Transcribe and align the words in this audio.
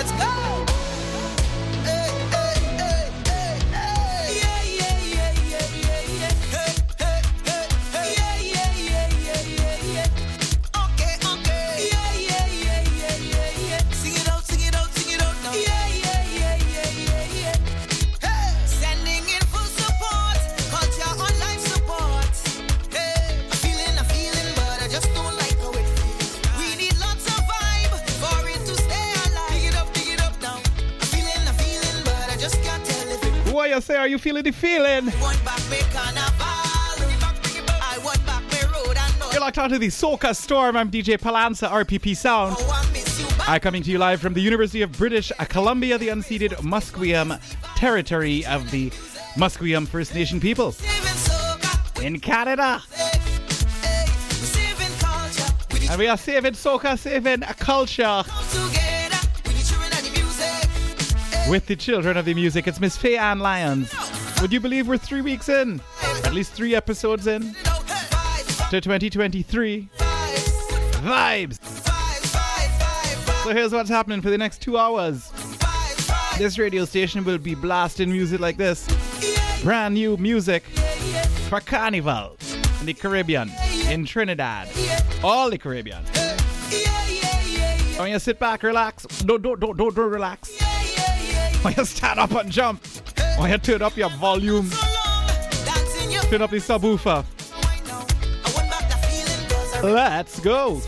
Are 0.00 0.06
you 0.06 0.49
feeling 34.20 34.42
the 34.42 34.52
feeling? 34.52 35.06
You're 39.32 39.40
locked 39.40 39.58
onto 39.58 39.78
the 39.78 39.86
Soca 39.88 40.36
Storm. 40.36 40.76
I'm 40.76 40.90
DJ 40.90 41.18
Palanza, 41.18 41.68
RPP 41.68 42.14
Sound. 42.16 42.56
I'm 43.48 43.60
coming 43.60 43.82
to 43.82 43.90
you 43.90 43.98
live 43.98 44.20
from 44.20 44.34
the 44.34 44.40
University 44.40 44.82
of 44.82 44.92
British 44.92 45.32
Columbia, 45.48 45.96
the 45.96 46.08
unceded 46.08 46.50
Musqueam 46.56 47.40
territory 47.76 48.44
of 48.44 48.70
the 48.70 48.90
Musqueam 49.36 49.88
First 49.88 50.14
Nation 50.14 50.38
people 50.38 50.74
in 52.02 52.20
Canada. 52.20 52.82
And 55.90 55.98
we 55.98 56.08
are 56.08 56.18
saving 56.18 56.52
soca, 56.52 56.98
saving 56.98 57.42
a 57.42 57.54
culture 57.54 58.22
with 61.50 61.66
the 61.66 61.74
children 61.74 62.16
of 62.16 62.26
the 62.26 62.34
music. 62.34 62.68
It's 62.68 62.80
Miss 62.80 62.96
Fay-Ann 62.96 63.40
Lyons. 63.40 64.09
Would 64.40 64.54
you 64.54 64.60
believe 64.60 64.88
we're 64.88 64.96
three 64.96 65.20
weeks 65.20 65.50
in? 65.50 65.82
At 66.24 66.32
least 66.32 66.52
three 66.52 66.74
episodes 66.74 67.26
in 67.26 67.54
to 68.70 68.80
2023. 68.80 69.88
Vibes! 71.02 71.58
So 73.44 73.50
here's 73.52 73.72
what's 73.72 73.90
happening 73.90 74.22
for 74.22 74.30
the 74.30 74.38
next 74.38 74.62
two 74.62 74.78
hours. 74.78 75.30
This 76.38 76.58
radio 76.58 76.86
station 76.86 77.22
will 77.22 77.36
be 77.36 77.54
blasting 77.54 78.10
music 78.10 78.40
like 78.40 78.56
this. 78.56 78.88
Brand 79.62 79.92
new 79.92 80.16
music 80.16 80.62
for 81.50 81.60
Carnival 81.60 82.38
in 82.80 82.86
the 82.86 82.94
Caribbean, 82.94 83.50
in 83.90 84.06
Trinidad, 84.06 84.70
all 85.22 85.50
the 85.50 85.58
Caribbean. 85.58 86.02
When 87.98 88.10
you 88.10 88.18
sit 88.18 88.38
back, 88.38 88.62
relax. 88.62 89.04
Don't, 89.18 89.42
don't, 89.42 89.60
don't, 89.60 89.76
don't, 89.76 89.94
don't 89.94 90.10
relax. 90.10 90.58
When 91.60 91.74
you 91.76 91.84
stand 91.84 92.18
up 92.18 92.30
and 92.30 92.50
jump. 92.50 92.82
When 93.40 93.50
you 93.50 93.56
turn 93.56 93.80
up 93.80 93.96
your 93.96 94.10
volume. 94.10 94.68
Turn 96.28 96.42
up 96.42 96.50
the 96.50 96.58
subwoofer. 96.58 97.24
Let's 99.82 100.40
go. 100.40 100.82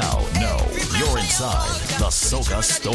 Now, 0.00 0.18
no, 0.34 0.56
you're 0.96 1.18
inside 1.18 1.66
the 1.98 2.06
Soca 2.06 2.62
Storm. 2.62 2.94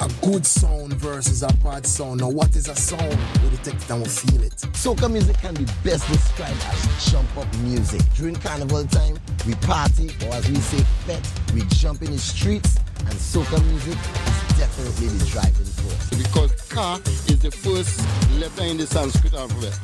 A 0.00 0.08
good 0.24 0.46
sound 0.46 0.92
versus 0.94 1.42
a 1.42 1.52
bad 1.54 1.84
sound. 1.84 2.20
Now, 2.20 2.28
what 2.28 2.54
is 2.54 2.68
a 2.68 2.76
sound? 2.76 3.18
We 3.42 3.50
detect 3.50 3.82
it 3.82 3.90
and 3.90 4.02
we 4.02 4.08
feel 4.08 4.42
it. 4.44 4.52
Soca 4.74 5.10
music 5.10 5.38
can 5.38 5.54
be 5.54 5.64
best 5.82 6.06
described 6.06 6.64
as 6.68 7.10
jump 7.10 7.36
up 7.36 7.52
music. 7.58 8.00
During 8.14 8.36
carnival 8.36 8.84
time, 8.84 9.18
we 9.44 9.54
party, 9.56 10.10
or 10.26 10.34
as 10.34 10.48
we 10.48 10.54
say, 10.56 10.84
fet. 11.04 11.28
We 11.52 11.62
jump 11.62 12.02
in 12.02 12.12
the 12.12 12.18
streets, 12.18 12.78
and 13.00 13.14
soca 13.14 13.60
music 13.66 13.98
is 13.98 14.58
definitely 14.58 15.08
the 15.08 15.26
driving 15.26 15.71
force. 15.92 16.22
Because 16.22 16.52
ka 16.68 17.00
is 17.28 17.40
the 17.40 17.50
first 17.50 18.00
letter 18.38 18.64
in 18.64 18.76
the 18.76 18.86
Sanskrit 18.86 19.34
alphabet. 19.34 19.78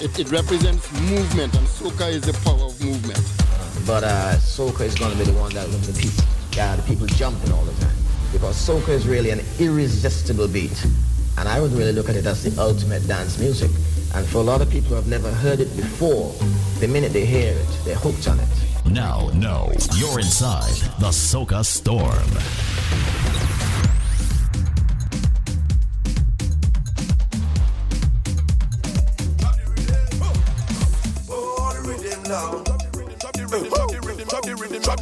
It, 0.00 0.18
it 0.18 0.30
represents 0.30 0.90
movement, 1.02 1.54
and 1.54 1.66
soca 1.66 2.08
is 2.10 2.22
the 2.22 2.32
power 2.44 2.66
of 2.66 2.80
movement. 2.82 3.20
But 3.86 4.04
uh, 4.04 4.34
soca 4.36 4.80
is 4.80 4.94
going 4.94 5.12
to 5.12 5.18
be 5.18 5.24
the 5.24 5.38
one 5.38 5.52
that 5.54 5.70
the 5.70 5.92
people, 5.92 6.24
yeah, 6.52 6.76
the 6.76 6.82
people 6.82 7.06
jumping 7.06 7.52
all 7.52 7.64
the 7.64 7.80
time. 7.80 7.96
Because 8.32 8.56
soca 8.56 8.88
is 8.90 9.06
really 9.06 9.30
an 9.30 9.40
irresistible 9.58 10.48
beat. 10.48 10.86
And 11.38 11.48
I 11.48 11.60
would 11.60 11.72
really 11.72 11.92
look 11.92 12.08
at 12.08 12.16
it 12.16 12.26
as 12.26 12.42
the 12.42 12.60
ultimate 12.60 13.06
dance 13.06 13.38
music. 13.38 13.70
And 14.14 14.26
for 14.26 14.38
a 14.38 14.42
lot 14.42 14.60
of 14.60 14.70
people 14.70 14.90
who 14.90 14.94
have 14.96 15.08
never 15.08 15.30
heard 15.30 15.60
it 15.60 15.74
before, 15.76 16.34
the 16.80 16.88
minute 16.88 17.12
they 17.12 17.24
hear 17.24 17.54
it, 17.54 17.66
they're 17.84 17.96
hooked 17.96 18.28
on 18.28 18.38
it. 18.38 18.48
Now, 18.84 19.30
no, 19.32 19.72
you're 19.94 20.18
inside 20.18 20.74
the 20.98 21.08
Soca 21.08 21.64
Storm. 21.64 22.12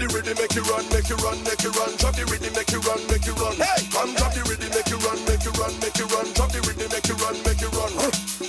The 0.01 0.09
rhythm, 0.09 0.31
drop 0.31 0.33
the 0.33 0.33
rhythm, 0.33 0.41
make 0.41 0.55
you 0.57 0.63
run, 0.65 0.87
make 0.89 1.09
you 1.11 1.17
run, 1.21 1.45
make 1.45 1.63
you 1.63 1.71
run. 1.77 1.93
Drop 2.01 2.15
the 2.17 2.25
rhythm, 2.25 2.53
make 2.57 2.73
you 2.73 2.81
run, 2.81 3.01
make 3.13 3.27
you 3.27 3.35
run. 3.37 3.57
Hey, 3.57 3.81
come 3.93 4.15
drop 4.17 4.33
the 4.33 4.43
rhythm, 4.49 4.71
make 4.73 4.89
you 4.89 4.99
run, 5.05 5.19
make 5.29 5.45
you 5.45 5.53
run, 5.61 5.75
make 5.81 5.99
you 6.01 6.07
run. 6.09 6.27
Drop 6.33 6.51
the 6.51 6.61
rhythm, 6.65 6.89
make 6.89 7.07
you 7.09 7.17
run, 7.21 7.37
make 7.45 7.61
you 7.61 7.71
run. 7.77 7.93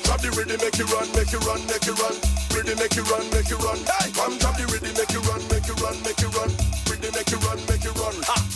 Drop 0.04 0.20
the 0.22 0.32
rhythm, 0.32 0.60
make 0.64 0.78
you 0.80 0.88
run, 0.88 1.08
make 1.12 1.32
you 1.32 1.42
run, 1.44 1.62
make 1.68 1.86
you 1.86 1.96
run. 2.00 2.16
Rhythm, 2.56 2.78
make 2.80 2.96
you 2.96 3.04
run, 3.04 3.26
make 3.36 3.50
you 3.52 3.60
run. 3.60 3.80
Hey, 3.84 4.12
come 4.16 4.36
drop 4.40 4.56
the 4.56 4.66
rhythm, 4.72 4.94
make 4.96 5.12
you 5.12 5.22
run, 5.28 5.42
make 5.52 5.68
you 5.68 5.76
run, 5.84 5.98
make 6.08 6.22
you 6.24 6.30
run. 6.32 6.52
Rhythm, 6.88 7.12
make 7.12 7.32
you 7.32 7.40
run, 7.44 7.60
make 7.68 7.84
you 7.84 7.94
run. 8.00 8.16
Ha. 8.32 8.51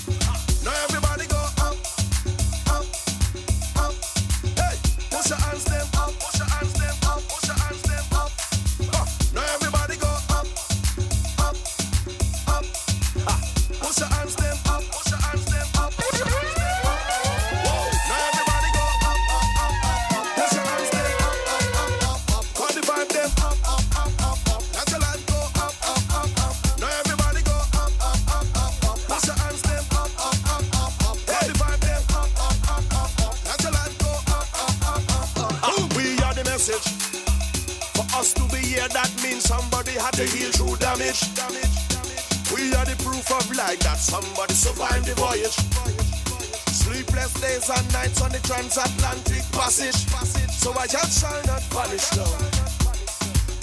So 50.66 50.74
I 50.74 50.88
just 50.88 51.22
shall 51.22 51.44
not 51.46 51.62
vanish 51.70 52.10
now. 52.18 52.26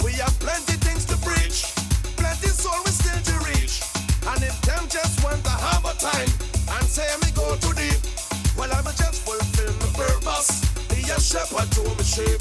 We 0.07 0.15
have 0.23 0.31
plenty 0.39 0.79
things 0.87 1.03
to 1.11 1.19
preach, 1.19 1.67
plenty 2.15 2.47
soul 2.47 2.79
we 2.87 2.95
still 2.95 3.19
to 3.19 3.35
reach. 3.43 3.83
And 4.31 4.39
if 4.39 4.55
them 4.63 4.87
just 4.87 5.19
want 5.19 5.43
to 5.43 5.51
have 5.51 5.83
a 5.83 5.91
time 5.99 6.31
and 6.79 6.87
say 6.87 7.03
me 7.19 7.27
go 7.35 7.59
too 7.59 7.75
deep, 7.75 7.99
well 8.55 8.71
I'ma 8.71 8.95
just 8.95 9.19
fulfill 9.27 9.75
my 9.83 9.89
purpose. 9.99 10.63
Be 10.95 11.03
a 11.11 11.19
shepherd 11.19 11.67
to 11.75 11.83
my 11.91 12.07
sheep. 12.07 12.39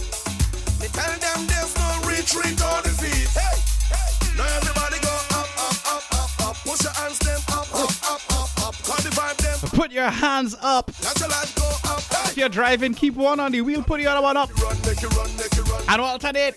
Me 0.79 0.87
tell 0.95 1.11
them 1.11 1.43
there's 1.51 1.75
no 1.83 1.91
retreat 2.07 2.55
or 2.63 2.79
defeat. 2.87 3.35
Hey, 3.35 3.59
hey. 3.91 4.39
now 4.39 4.47
everybody 4.63 5.03
go 5.03 5.11
up, 5.43 5.51
up, 5.59 5.79
up, 5.91 6.05
up, 6.23 6.31
up. 6.39 6.57
Push 6.63 6.87
your 6.87 6.95
hands 6.95 7.19
them 7.19 7.43
up, 7.51 7.67
up, 7.75 7.91
up, 8.07 8.23
up, 8.31 8.51
up. 8.63 8.75
Call 8.87 9.03
the 9.03 9.11
vibe 9.11 9.43
them. 9.43 9.59
Put 9.75 9.91
your 9.91 10.07
hands 10.07 10.55
up 10.63 10.92
you 12.43 12.49
driving, 12.49 12.93
keep 12.93 13.15
one 13.15 13.39
on 13.39 13.53
the 13.53 13.61
wheel, 13.61 13.83
put 13.85 14.01
the 14.01 14.07
other 14.07 14.21
one 14.21 14.37
up. 14.37 14.51
And 15.89 16.01
alternate. 16.01 16.57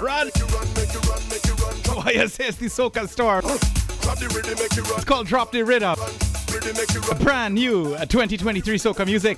Run. 0.00 0.28
Why 1.96 2.12
you 2.12 2.28
say 2.28 2.46
it's 2.46 2.58
the 2.58 2.66
Soca 2.66 3.08
store? 3.08 3.40
It's 3.44 5.04
called 5.04 5.26
Drop 5.26 5.50
the 5.50 5.64
Rhythm. 5.64 5.98
Brand 7.24 7.54
new 7.54 7.94
uh, 7.94 8.04
2023 8.04 8.78
Soca 8.78 9.04
music. 9.04 9.36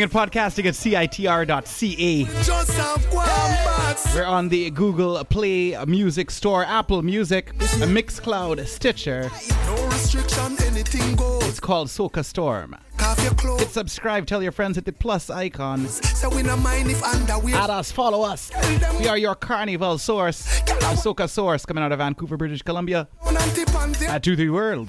Streaming 0.00 0.24
and 0.24 0.32
podcasting 0.32 0.64
at 0.64 0.74
CITR.ca. 0.74 2.24
We're 4.14 4.24
on 4.24 4.48
the 4.48 4.70
Google 4.70 5.22
Play 5.26 5.76
Music 5.84 6.30
Store, 6.30 6.64
Apple 6.64 7.02
Music, 7.02 7.52
Mixcloud, 7.58 8.66
Stitcher. 8.66 9.30
It's 11.44 11.60
called 11.60 11.88
Soca 11.88 12.24
Storm. 12.24 12.76
Hit 13.58 13.70
subscribe, 13.70 14.26
tell 14.26 14.42
your 14.42 14.52
friends, 14.52 14.76
hit 14.76 14.86
the 14.86 14.92
plus 14.92 15.28
icon. 15.28 15.86
So. 15.86 16.30
Add 16.32 17.70
us, 17.70 17.92
follow 17.92 18.22
us. 18.22 18.50
We 18.98 19.06
are 19.06 19.18
your 19.18 19.34
carnival 19.34 19.98
source. 19.98 20.60
Our 20.60 20.94
Soca 20.96 21.28
source 21.28 21.66
coming 21.66 21.84
out 21.84 21.92
of 21.92 21.98
Vancouver, 21.98 22.38
British 22.38 22.62
Columbia. 22.62 23.06
Uh, 23.22 24.18
to 24.18 24.36
the 24.36 24.48
world. 24.48 24.88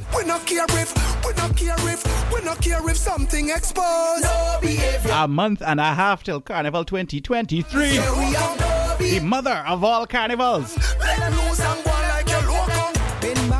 We 1.42 1.48
no 1.48 1.54
care 1.54 1.76
if, 1.80 1.82
we 1.82 1.92
no 1.92 1.94
care 1.94 1.94
if, 1.94 2.34
we 2.34 2.42
no 2.46 2.56
care 2.56 2.90
if 2.90 2.98
something 2.98 3.50
exposed. 3.50 4.24
No 4.24 4.60
behavior. 4.62 5.12
A 5.12 5.28
month 5.28 5.64
and 5.66 5.80
a 5.80 5.94
half 5.94 6.24
till 6.24 6.40
Carnival 6.40 6.86
2023. 6.86 7.90
We 7.90 7.98
no 7.98 8.96
The 9.00 9.20
mother 9.22 9.64
of 9.68 9.84
all 9.84 10.06
carnivals. 10.06 10.78
Let 11.00 11.32
loose 11.32 11.60
and 11.60 11.84
go 11.84 11.92
like 11.92 12.30
a 12.30 12.46
loco. 12.46 12.72
Oh 12.72 12.94
Bend 13.22 13.52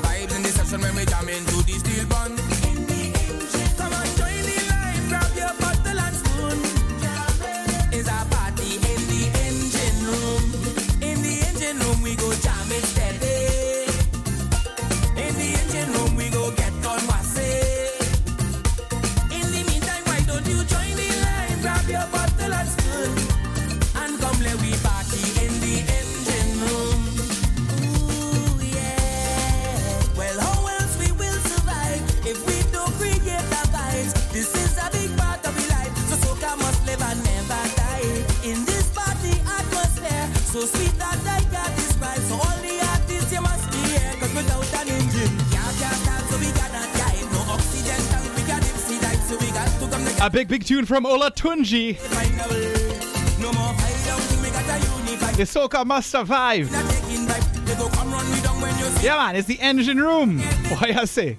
vibes 0.00 0.36
in 0.36 0.42
the 0.42 0.48
session 0.48 0.80
when 0.80 0.94
we 0.96 1.04
jam 1.04 1.28
into 1.28 1.56
the 1.64 1.72
steel 1.72 2.06
bun. 2.06 2.25
Big, 50.36 50.48
big 50.48 50.64
tune 50.66 50.84
from 50.84 51.04
Olatunji. 51.06 51.96
The 55.34 55.44
Soca 55.44 55.82
must 55.86 56.10
survive. 56.10 56.70
Yeah, 59.02 59.16
man, 59.16 59.36
it's 59.36 59.48
the 59.48 59.58
engine 59.60 59.98
room. 59.98 60.40
Why 60.40 60.94
I 60.94 61.06
say? 61.06 61.38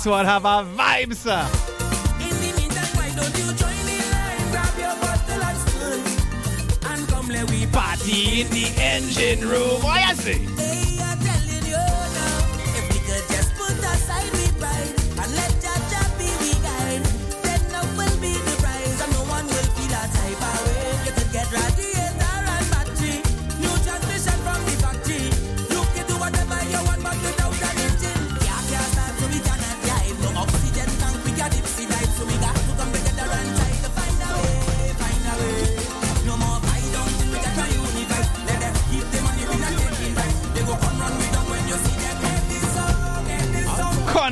This 0.00 0.06
one 0.06 0.24
have 0.24 0.46
a 0.46 0.64
vibe, 0.64 1.14
sir. 1.14 1.46
Party 7.70 8.40
in 8.40 8.48
the 8.48 8.72
engine 8.78 9.46
room. 9.46 9.82
Why? 9.82 10.00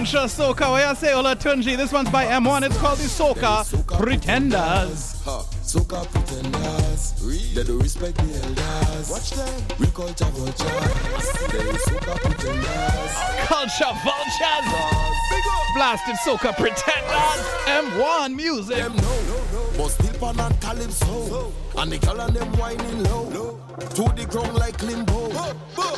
Song. 0.08 0.20
Conscious 0.20 0.38
Soca. 0.38 0.70
Why 0.70 0.86
I 0.86 0.94
say 0.94 1.08
Olatunji? 1.08 1.76
This 1.76 1.92
one's 1.92 2.10
by 2.10 2.24
M1. 2.24 2.64
It's 2.64 2.76
called 2.78 2.98
the 2.98 3.04
Soca 3.04 3.64
Pretenders. 3.98 5.20
Ha, 5.24 5.42
soca 5.62 6.06
pretenders. 6.10 7.12
They 7.54 7.62
do 7.62 7.78
respect 7.78 8.16
the 8.16 8.22
elders. 8.42 9.10
Watch 9.10 9.30
them. 9.32 9.62
We 9.78 9.86
culture 9.88 10.24
vultures. 10.24 10.58
They 11.52 11.58
soca 11.84 12.14
pretenders. 12.20 13.12
Culture 13.46 13.94
Vultures. 14.04 15.18
Blasted 15.74 16.16
Soca 16.24 16.56
Pretenders. 16.56 17.44
M1 17.66 18.34
Music. 18.34 18.76
Them 18.78 18.96
know, 18.96 19.72
but 19.76 19.88
still 19.88 20.14
pan 20.14 20.40
and 20.40 20.60
calypso. 20.60 21.52
And 21.76 21.92
the 21.92 21.98
girl 21.98 22.20
and 22.20 22.34
them 22.34 22.52
whining 22.56 23.04
low. 23.04 23.47
To 23.78 24.04
the 24.14 24.26
ground 24.26 24.54
like 24.58 24.82
limbo. 24.82 25.28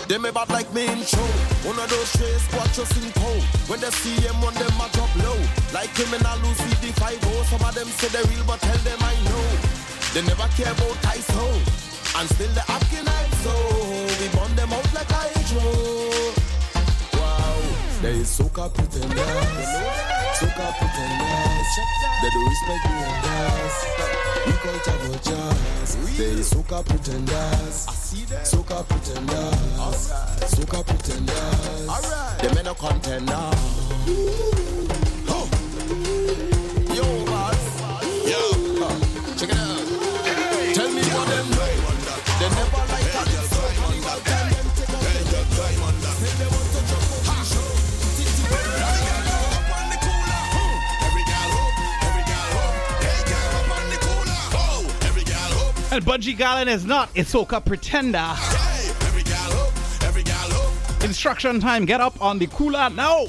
They 0.09 0.17
a 0.17 0.33
bad 0.33 0.49
like 0.51 0.73
me 0.75 0.87
show. 1.05 1.31
One 1.65 1.79
of 1.79 1.89
those 1.89 2.13
chase 2.13 2.45
watch 2.53 2.79
us 2.79 2.93
in 3.01 3.13
cold. 3.13 3.43
When 3.69 3.81
they 3.81 3.91
see 3.91 4.17
them 4.21 4.43
on 4.45 4.55
them 4.55 4.77
a 4.81 4.87
drop 4.93 5.15
low. 5.17 5.39
Like 5.73 5.95
criminal 5.95 6.39
who 6.45 6.53
see 6.61 6.77
the 6.85 6.93
5 7.01 7.21
Some 7.49 7.63
of 7.65 7.75
them 7.75 7.89
say 7.97 8.09
they 8.09 8.25
real 8.29 8.45
but 8.45 8.61
tell 8.61 8.77
them 8.85 8.99
I 9.01 9.15
know. 9.25 9.45
They 10.13 10.23
never 10.29 10.49
care 10.57 10.73
about 10.73 10.99
ISO. 11.15 11.81
And 12.19 12.29
still 12.29 12.53
they 12.53 12.67
acting 12.69 13.05
like 13.07 13.33
so. 13.47 13.55
We 14.21 14.29
burn 14.35 14.53
them 14.57 14.73
out 14.73 14.93
like 14.93 15.09
hydro. 15.09 15.63
Wow, 17.17 17.61
there 18.03 18.13
is 18.13 18.29
soca 18.29 18.73
pretenders, 18.75 19.17
soca 20.37 20.69
pretenders. 20.77 21.50
They 21.71 22.31
do 22.31 22.41
respect 22.49 22.83
the 22.83 22.91
elders. 23.07 23.75
We 24.45 24.53
culture 24.55 24.99
vultures. 25.07 25.91
There 26.19 26.27
is 26.27 26.51
soca 26.53 26.85
pretenders, 26.85 27.87
soca 28.43 28.83
pretenders, 28.89 30.11
soca 30.51 30.83
pretenders. 30.85 31.89
Alright, 31.89 32.39
they 32.41 32.53
men 32.55 32.67
a 32.67 32.75
contender. 32.75 33.51
Huh. 35.29 35.47
Yo, 36.93 37.05
boss. 37.27 37.63
Yo, 38.27 38.43
And 55.93 56.05
Bunji 56.05 56.37
Garlin 56.37 56.69
is 56.69 56.85
not 56.85 57.09
a 57.17 57.23
Soca 57.23 57.65
Pretender. 57.65 58.37
Instruction 61.05 61.59
time. 61.59 61.85
Get 61.85 62.01
up 62.01 62.23
on 62.23 62.39
the 62.39 62.47
cooler 62.47 62.89
now. 62.91 63.27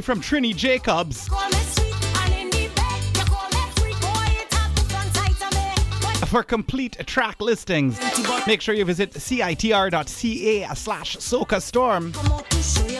you 0.00 0.02
from 0.02 0.20
Trini 0.20 0.56
Jacobs. 0.56 1.28
For 6.28 6.42
complete 6.42 6.96
track 7.06 7.40
listings, 7.40 7.98
make 8.46 8.60
sure 8.60 8.74
you 8.74 8.84
visit 8.84 9.12
citr.ca 9.12 10.74
slash 10.74 11.16
soca 11.16 11.60
storm. 11.60 12.12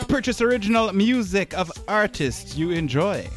Purchase 0.08 0.40
original 0.40 0.92
music 0.92 1.54
of 1.54 1.70
artists 1.86 2.56
you 2.56 2.72
enjoy. 2.72 3.28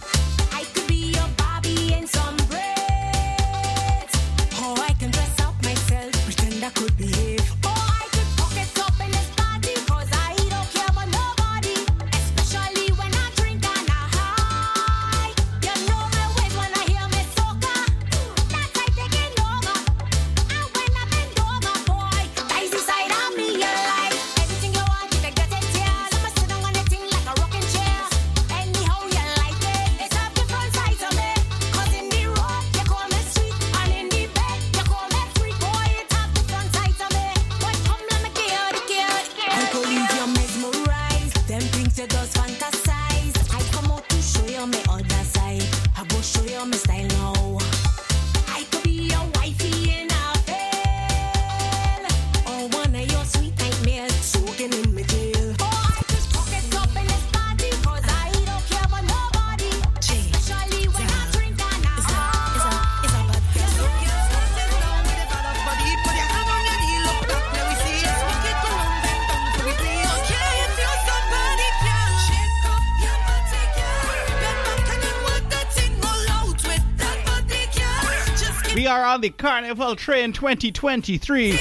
We 78.84 78.88
are 78.88 79.06
on 79.06 79.22
the 79.22 79.30
Carnival 79.30 79.96
Train 79.96 80.34
2023. 80.34 81.52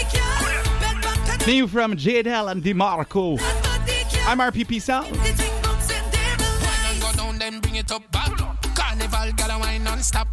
New 1.47 1.69
from 1.69 1.95
Jadel 1.95 2.51
and 2.51 2.65
DeMarco. 2.65 3.39
I'm 4.27 4.41
RPP 4.41 4.83
Sound. 4.83 5.07
Carnival 8.75 9.33
gotta 9.37 9.57
wine 9.61 9.85
non-stop 9.85 10.27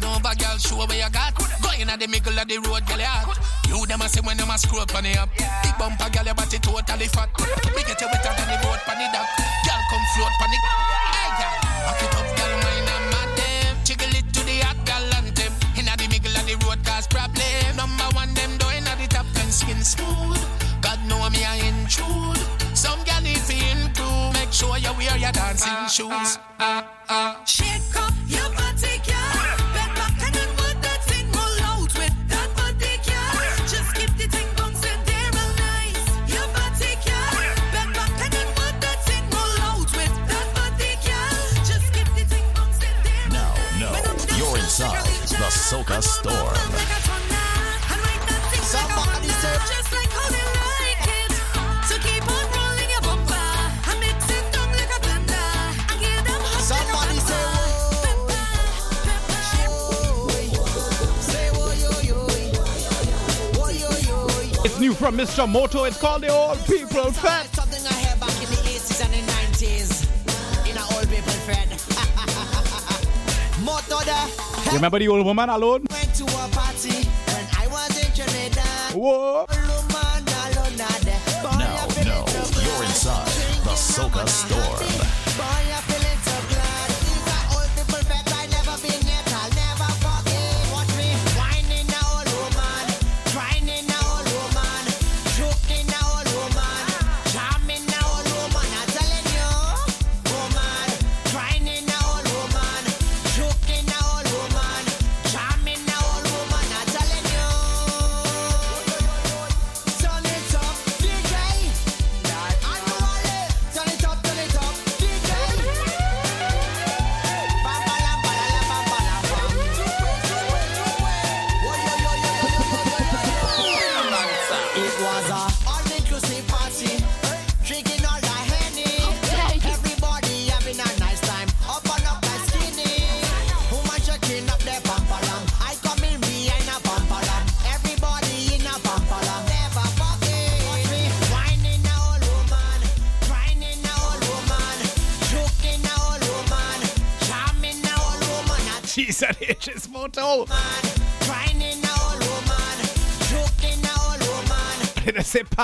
over, 0.00 0.34
girl, 0.40 0.56
show 0.56 0.86
where 0.86 0.96
you 0.96 1.10
got 1.12 1.34
Going 1.60 1.90
at 1.90 2.00
the 2.00 2.08
middle 2.08 2.38
of 2.38 2.48
the 2.48 2.56
road, 2.56 2.86
girl, 2.88 3.04
you 3.68 3.80
You 3.80 3.84
them 3.84 4.00
a 4.00 4.08
say 4.08 4.22
when 4.24 4.38
screw 4.56 4.80
up 4.80 4.94
on 4.96 5.04
the 5.04 5.28
Big 5.36 5.76
bumper, 5.76 6.08
girl, 6.08 6.24
your 6.24 6.34
body 6.34 6.56
totally 6.56 7.06
fat 7.08 7.28
get 7.84 8.00
you 8.00 8.08
boat 8.64 8.80
Girl, 8.80 9.82
come 9.92 10.04
float 10.16 10.32
Hey, 10.40 11.28
girl, 11.36 11.92
up, 12.16 12.36
girl, 12.38 12.63
skin 19.54 19.84
smooth. 19.84 20.42
God 20.80 20.98
know 21.08 21.30
me, 21.30 21.44
I 21.44 21.56
intrude. 21.70 22.42
Some 22.76 22.98
gal 23.04 23.22
if 23.22 23.48
make 24.34 24.52
sure 24.52 24.76
you 24.78 24.92
wear 24.98 25.16
your 25.16 25.30
dancing 25.30 25.70
ah, 25.72 25.86
shoes. 25.86 26.38
Ah, 26.58 26.82
ah, 27.08 27.42
Shake 27.46 27.94
up 27.94 28.12
your 28.26 28.50
body, 28.58 28.98
girl. 29.06 29.34
Roll 31.34 31.60
out 31.70 31.92
with 32.00 32.16
that 32.32 32.50
body, 32.58 32.94
girl. 33.06 33.34
Just 33.70 33.94
keep 33.94 34.10
the. 34.18 34.26
Your 36.34 36.46
body, 36.56 36.92
girl. 37.06 37.34
Bend 37.74 37.94
back 37.94 38.12
roll 39.34 39.58
out 39.70 39.90
with 39.98 40.16
that 40.30 40.48
body, 40.56 40.92
girl. 41.06 41.38
Just 41.68 41.86
keep 41.94 42.10
the 42.18 42.24
no, 43.78 43.90
you're 44.36 44.58
inside 44.58 45.04
the 45.30 45.48
Soca 45.68 46.02
It's 64.74 64.80
new 64.80 64.92
from 64.92 65.16
Mr. 65.16 65.48
Moto. 65.48 65.84
It's 65.84 66.00
called 66.00 66.22
The 66.22 66.30
Old 66.34 66.58
People 66.66 67.12
Fed. 67.12 67.46
Something 67.54 67.86
I 67.86 67.92
heard 67.92 68.18
back 68.18 68.34
in 68.42 68.50
the 68.50 68.56
80s 68.56 69.04
and 69.04 69.14
the 69.14 69.22
90s. 69.54 70.02
In 70.68 70.76
an 70.76 70.82
old 70.96 71.08
people 71.08 71.32
fed. 71.46 71.70
Moto 73.64 74.02
the 74.02 74.66
You 74.66 74.74
remember 74.74 74.98
the 74.98 75.06
old 75.06 75.24
woman 75.24 75.48
alone? 75.48 75.86
Went 75.92 76.14
to 76.16 76.24
a 76.24 76.48
party 76.50 77.06
when 77.06 77.46
I 77.56 77.68
was 77.70 78.04
in 78.04 78.10
Trinidad. 78.16 78.94
Whoa. 78.96 79.46
Now, 81.56 81.86
no. 82.02 82.26
You're 82.58 82.82
inside 82.82 83.30
the 83.62 83.76
Soca 83.78 84.28
store. 84.28 84.93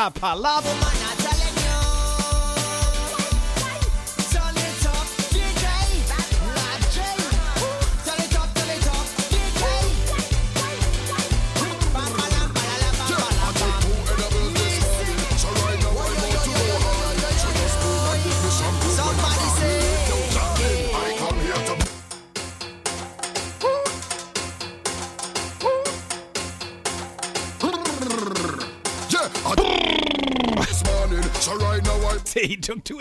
Papalab. 0.00 0.64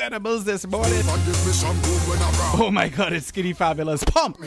animals 0.10 0.44
this 0.44 0.66
morning. 0.66 1.04
Oh 2.58 2.70
my 2.74 2.90
god, 2.90 3.14
it's 3.14 3.28
Skinny 3.28 3.54
Fabulous. 3.54 4.04
Pump! 4.04 4.40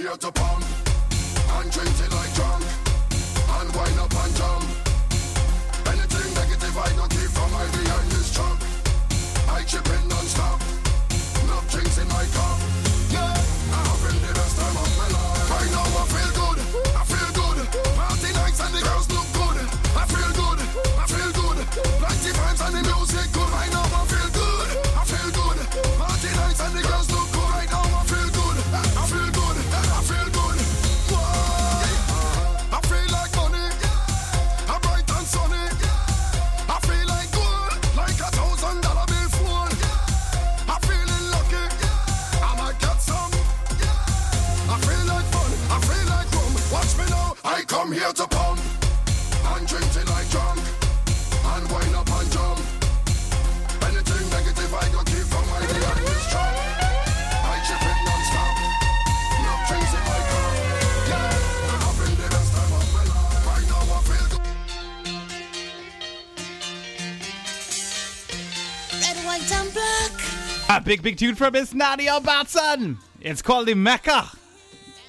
Big, 70.85 71.01
big 71.01 71.16
tune 71.16 71.37
from 71.37 71.55
is 71.55 71.73
Nadia 71.75 72.18
Batson. 72.21 72.99
It's 73.21 73.40
called 73.40 73.68
the 73.68 73.75
Mecca. 73.75 74.31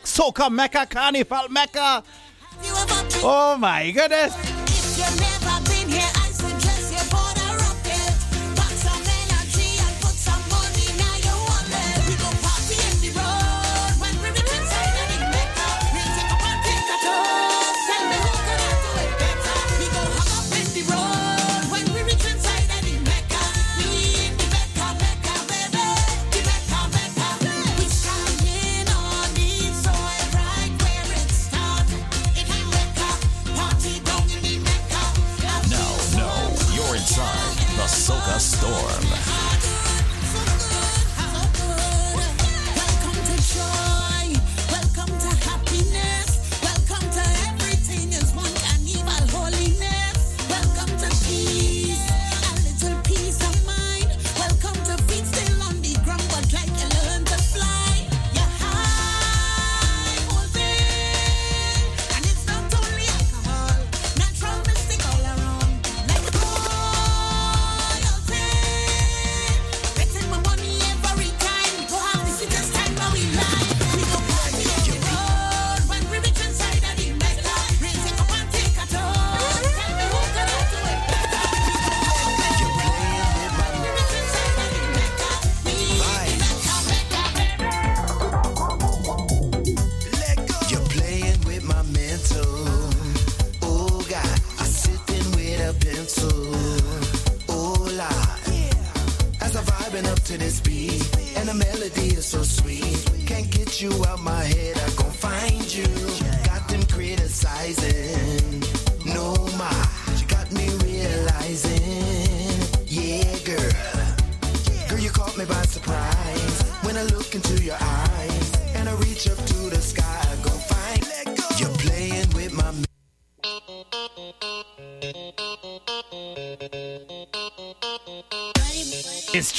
Soca 0.04 0.52
Mecca, 0.52 0.86
Carnival 0.86 1.50
Mecca. 1.50 2.04
Oh 3.24 3.58
my 3.60 3.90
goodness. 3.90 4.53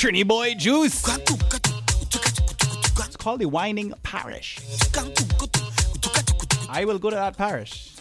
Trini 0.05 0.29
Boy 0.29 0.53
Juice. 0.53 1.03
It's 2.99 3.17
called 3.17 3.41
the 3.41 3.47
Whining 3.47 3.95
Parish. 4.03 4.59
I 6.69 6.85
will 6.85 6.99
go 6.99 7.09
to 7.09 7.17
that 7.17 7.39
parish. 7.39 7.97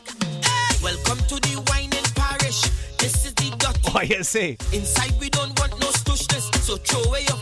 Welcome 0.84 1.20
to 1.30 1.36
the 1.36 1.64
Whining 1.70 2.04
Parish. 2.14 2.60
This 2.98 3.26
is 3.26 3.34
the 3.36 3.56
dot. 3.58 3.80
Oh, 3.96 4.02
yes, 4.02 4.28
say. 4.28 4.58
Inside 4.74 5.14
we 5.18 5.30
don't 5.30 5.58
want 5.58 5.80
no 5.80 5.88
stushness, 5.92 6.54
so 6.60 6.76
throw 6.76 7.04
away 7.04 7.22
your 7.22 7.38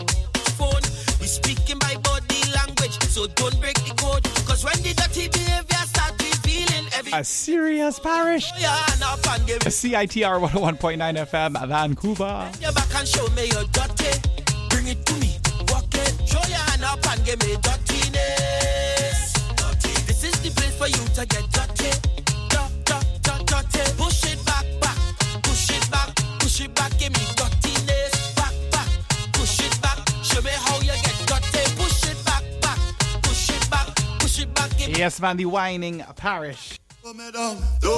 phone. 0.54 0.84
We 1.20 1.26
speaking 1.26 1.80
by 1.80 1.96
body 1.96 2.44
language, 2.54 3.02
so 3.10 3.26
don't 3.26 3.60
break 3.60 3.84
the 3.84 3.96
code. 3.98 4.24
Cause 4.46 4.64
when 4.64 4.78
the 4.84 4.94
dirty 4.94 5.28
behavior 5.28 5.88
start 5.88 6.14
revealing 6.22 6.86
every... 6.94 7.12
A 7.14 7.24
serious 7.24 7.98
parish. 7.98 8.52
CITR 8.52 10.40
101.9 10.40 11.18
FM, 11.26 11.68
Vancouver. 11.68 12.52
man, 35.22 35.38
the 35.38 35.46
whining 35.46 36.04
parish. 36.16 36.80
Don't 37.04 37.18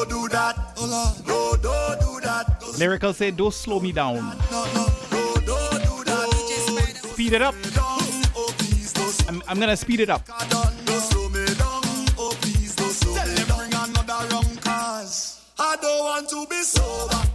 do 0.10 0.28
that. 0.30 0.56
Oh 0.78 0.86
no, 0.86 1.56
don't 1.62 2.00
do 2.00 2.20
that. 2.22 2.46
Oh 2.62 2.74
Lyrikal 2.78 3.14
say, 3.14 3.32
don't 3.32 3.54
slow 3.54 3.80
me 3.80 3.92
down. 3.92 4.40
Speed 7.14 7.34
it 7.34 7.42
up. 7.42 7.56
I'm, 9.28 9.42
I'm 9.48 9.60
gonna 9.60 9.78
speed 9.78 10.00
it 10.00 10.10
up. 10.10 10.24
Oh, 10.30 10.48
I 15.60 15.76
don't 15.82 16.00
want 16.00 16.30
to 16.30 16.46
be 16.50 16.62
sober. 16.62 17.33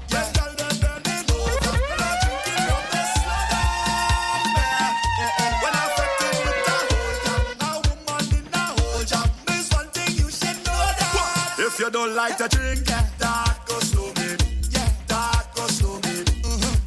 like 12.18 12.36
to 12.36 12.48
drink 12.48 12.80
that. 12.80 13.16
That 13.20 13.60
goes. 13.68 13.94
Yeah, 13.94 14.90
that 15.06 15.46
goes 15.54 15.78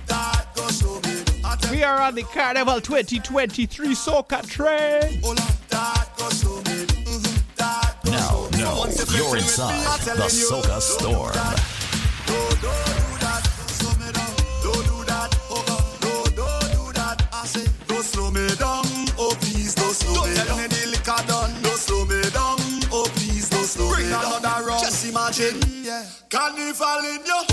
That 0.07 0.45
goes. 0.53 1.71
We 1.71 1.83
are 1.83 2.01
on 2.01 2.15
the 2.15 2.23
Carnival 2.23 2.81
2023 2.81 3.95
Soca 3.95 4.45
train. 4.45 5.21
Now, 8.03 8.49
no, 8.57 8.85
you're 9.15 9.37
inside 9.37 10.01
the 10.01 10.27
Soca 10.27 10.81
Storm. 10.81 11.70
Carnival 26.29 27.03
in 27.03 27.25
your 27.25 27.50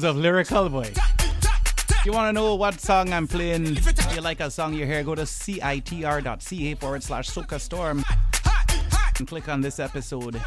sounds 0.00 0.16
of 0.16 0.22
Lyrikal 0.22 0.70
Boy. 0.70 0.92
If 0.92 2.06
you 2.06 2.12
want 2.12 2.28
to 2.28 2.32
know 2.32 2.54
what 2.54 2.80
song 2.80 3.12
I'm 3.12 3.26
playing, 3.26 3.76
if 3.76 4.14
you 4.14 4.20
like 4.20 4.38
a 4.38 4.50
song 4.50 4.74
you 4.74 4.86
hear, 4.86 5.02
go 5.02 5.14
to 5.14 5.22
citr.ca 5.22 6.74
forward 6.76 7.02
slash 7.02 7.28
Soca 7.28 7.58
Storm 7.58 8.04
and 9.18 9.26
click 9.26 9.48
on 9.48 9.60
this 9.60 9.80
episode. 9.80 10.40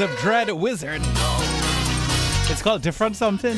Of 0.00 0.16
Dread 0.16 0.50
Wizard. 0.50 1.02
It's 2.48 2.62
called 2.62 2.80
Different 2.80 3.16
Something. 3.16 3.56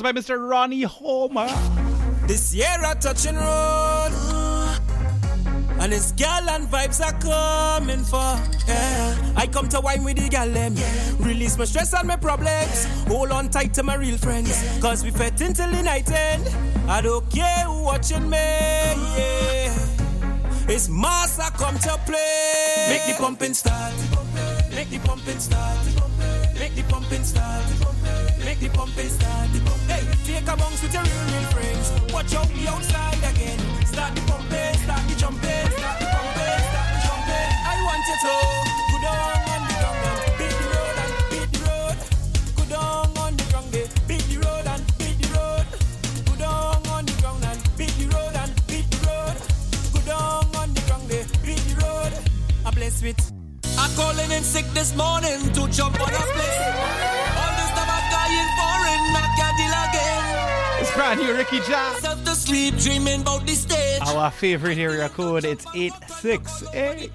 songs 0.00 0.02
by 0.02 0.12
Mr. 0.12 0.48
Ronnie 0.48 0.82
Homer. 0.82 1.48
This 2.26 2.54
year 2.54 2.66
I 2.80 2.94
touching 2.94 3.36
road, 3.36 4.12
and 5.80 5.92
this 5.92 6.12
gal 6.12 6.48
and 6.50 6.66
vibes 6.68 7.00
are 7.00 7.18
coming 7.20 8.04
for. 8.04 8.36
Yeah. 8.68 9.34
I 9.36 9.46
come 9.46 9.68
to 9.68 9.80
wine 9.80 10.04
with 10.04 10.16
the 10.16 10.28
gal 10.28 10.48
them, 10.48 10.74
yeah. 10.76 11.12
release 11.18 11.58
my 11.58 11.64
stress 11.64 11.92
and 11.94 12.08
my 12.08 12.16
problems. 12.16 12.86
Yeah. 12.86 13.08
Hold 13.08 13.30
on 13.32 13.48
tight 13.50 13.74
to 13.74 13.82
my 13.82 13.96
real 13.96 14.18
friends, 14.18 14.50
yeah. 14.50 14.80
cause 14.80 15.04
we 15.04 15.10
fed 15.10 15.40
until 15.40 15.70
the 15.70 15.82
night 15.82 16.10
end. 16.10 16.48
I 16.88 17.00
don't 17.00 17.28
care 17.30 17.64
who 17.64 17.84
watching 17.84 18.28
me. 18.28 18.38
Yeah. 19.16 19.74
It's 20.68 20.88
massa 20.88 21.50
come 21.56 21.78
to 21.78 21.98
play. 22.06 22.86
Make 22.88 23.16
the 23.16 23.22
pumping 23.22 23.54
start. 23.54 23.92
Make 24.74 24.90
the 24.90 24.98
pumping 25.00 25.40
start. 25.40 25.78
Make 26.58 26.74
the 26.74 26.82
pumping 26.88 27.24
start. 27.24 27.64
Make 28.44 28.60
the 28.60 28.68
pumping 28.70 29.08
start 29.08 29.89
make 30.40 30.54
a 30.54 30.56
bounce 30.56 30.82
with 30.82 30.92
your 30.92 31.02
real, 31.02 31.24
real 31.32 31.50
friends. 31.50 32.12
Watch 32.12 32.34
out 32.34 32.48
the 32.48 32.68
outside 32.68 33.18
again. 33.18 33.58
Start 33.84 34.14
the 34.14 34.20
pumping, 34.22 34.74
start 34.84 35.02
the 35.08 35.14
jumping, 35.16 35.70
start 35.78 35.98
the 36.00 36.06
pumping, 36.06 36.60
start 36.70 36.88
the 36.94 37.00
jumping. 37.06 37.50
I 37.66 37.82
want 37.84 38.02
you 38.08 38.74
to. 38.74 38.79
you, 61.30 61.36
Ricky 61.36 61.60
John. 61.60 61.94
Our 64.02 64.30
favorite 64.30 64.78
area 64.78 65.08
code, 65.08 65.44
it's 65.44 65.64
868. 65.74 67.10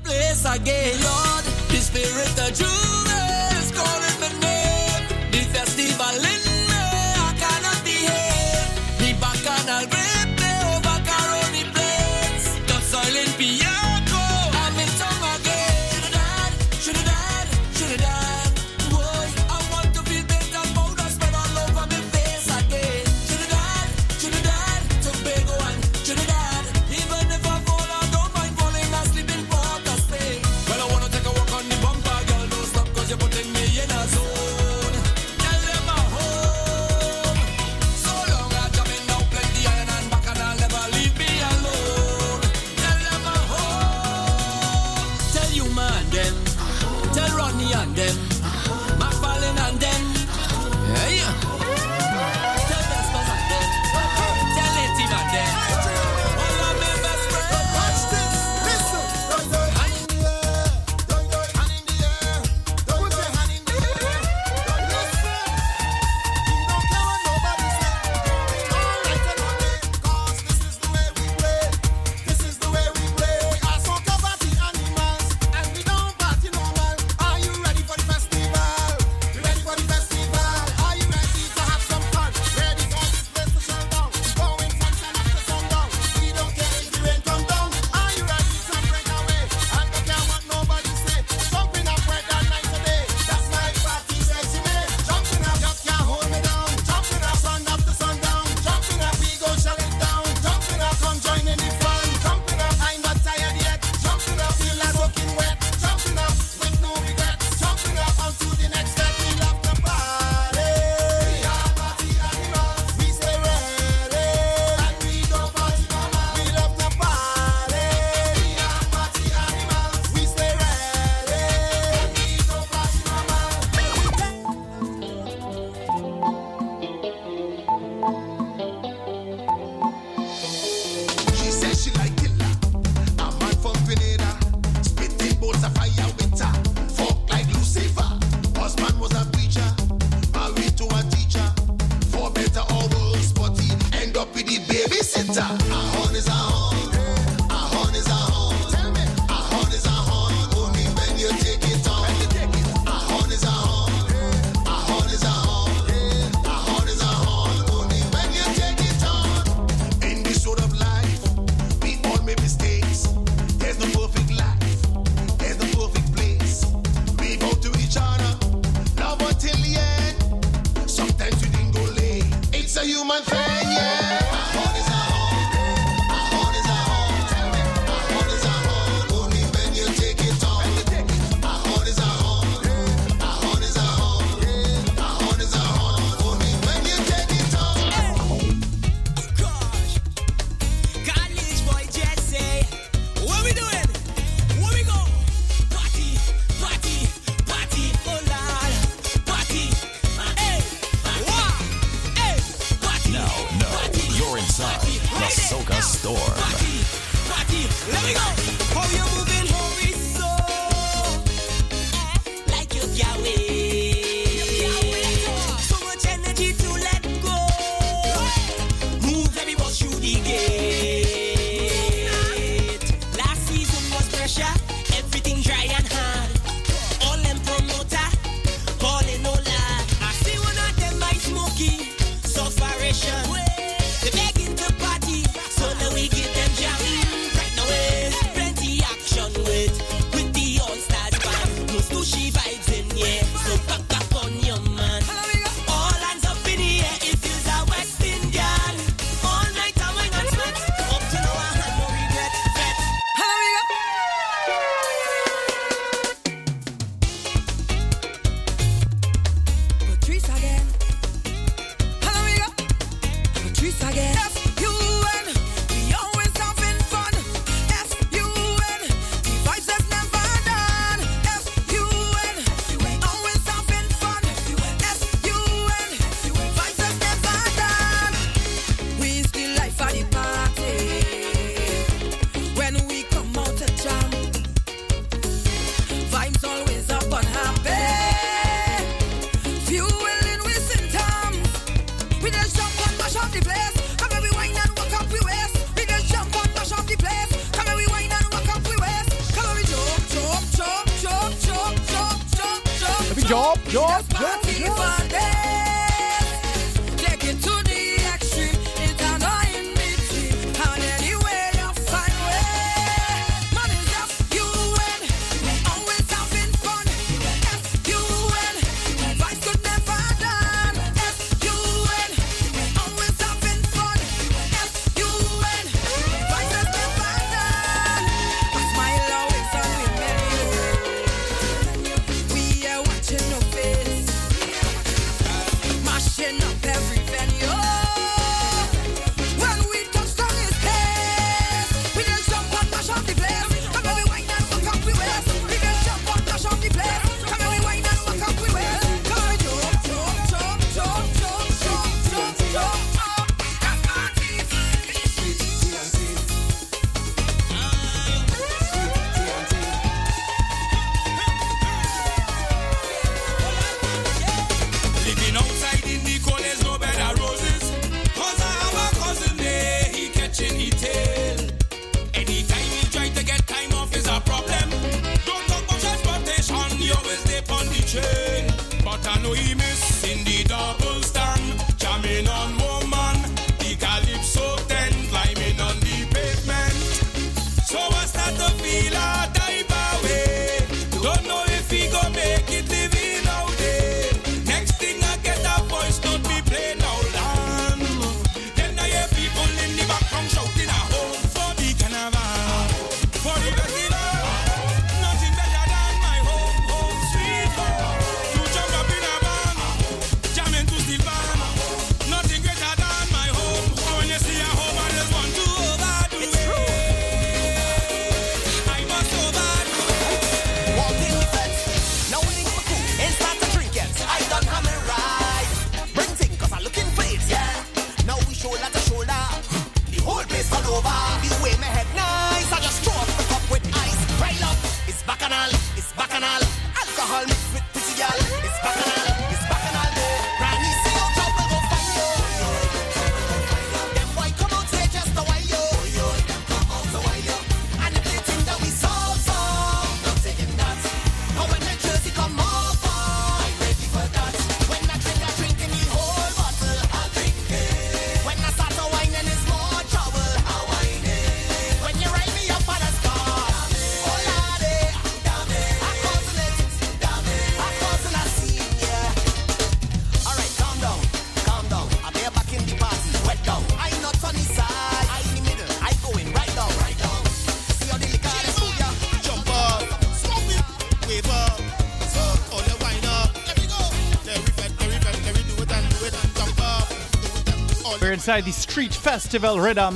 Inside 488.15 488.45
the 488.45 488.51
Street 488.53 488.93
Festival 488.93 489.59
rhythm. 489.59 489.95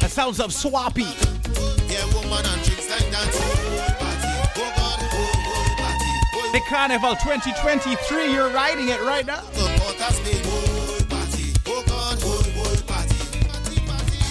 The 0.00 0.08
sounds 0.08 0.40
of 0.40 0.50
Swappi. 0.50 1.06
The 6.52 6.60
Carnival 6.68 7.14
2023, 7.14 8.32
you're 8.32 8.50
riding 8.50 8.88
it 8.88 9.00
right 9.02 9.24
now. 9.24 9.44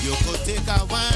You 0.04 0.16
could 0.26 0.44
take 0.44 0.68
a 0.68 0.86
wine, 0.88 1.12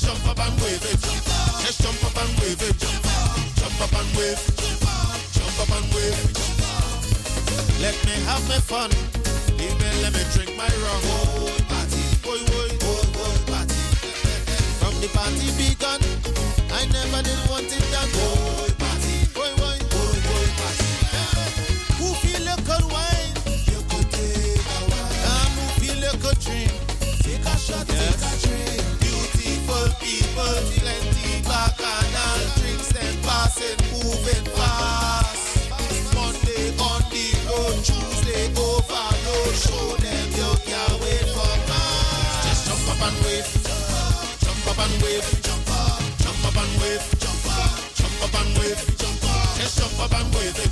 Just 0.00 0.22
jump 0.24 0.30
up 0.30 0.46
and 0.48 0.60
wave 0.62 0.80
it, 0.80 0.98
jump 0.98 1.28
up. 1.28 1.60
Just 1.60 1.82
jump 1.82 2.04
up 2.06 2.16
and 2.24 2.32
wave 2.40 2.62
it, 2.62 2.78
jump 2.80 3.80
up, 3.84 3.92
and 4.00 4.08
wave, 4.16 4.40
jump 5.36 5.60
up, 5.60 5.68
and 5.76 5.92
wave. 5.92 6.16
Let 7.84 7.92
me 8.06 8.16
have 8.24 8.40
my 8.48 8.56
fun. 8.64 8.88
Leave 9.58 9.76
me, 9.76 9.88
let 10.00 10.14
me 10.14 10.24
drink 10.32 10.56
my 10.56 10.64
rum. 10.64 11.04
Oh, 11.04 11.52
party, 11.68 12.00
boy, 12.24 12.40
boy, 12.48 12.72
boy, 12.80 13.04
boy, 13.12 13.52
party. 13.52 13.76
From 14.80 14.96
the 15.04 15.08
party 15.12 15.52
begun, 15.60 16.00
I 16.72 16.88
never 16.88 17.20
did 17.20 17.40
want 17.50 17.68
it 17.68 17.84
done. 17.92 18.08
Boy, 18.16 18.79
people, 30.40 30.62
plenty 30.80 31.42
bacchanal 31.42 32.40
drinks 32.56 32.90
and 32.96 33.22
passing, 33.22 33.78
moving 33.92 34.44
fast. 34.56 35.70
Monday 36.14 36.72
on 36.78 37.02
the 37.12 37.26
road, 37.48 37.76
Tuesday 37.84 38.48
overload. 38.56 39.54
Show 39.54 39.96
them 39.96 40.26
you 40.38 40.50
can't 40.64 40.96
wait 41.00 41.26
for 41.34 41.54
March. 41.68 42.44
Just 42.44 42.66
jump 42.68 42.88
up 42.88 43.02
and 43.08 43.18
wave, 43.24 43.48
jump 44.40 44.66
up 44.68 44.78
and 44.78 45.02
wave, 45.02 45.28
jump 45.42 45.70
up, 45.70 46.02
jump 46.18 46.44
up 46.46 46.56
and 46.56 46.74
wave, 46.80 47.04
jump 47.20 47.46
up, 47.58 47.72
jump 47.94 48.22
up 48.24 48.34
and 48.40 48.58
wave, 48.58 48.80
jump 48.98 49.24
up. 49.24 49.56
Just 49.56 49.78
jump 49.78 50.00
up 50.00 50.14
and 50.20 50.34
wave 50.34 50.69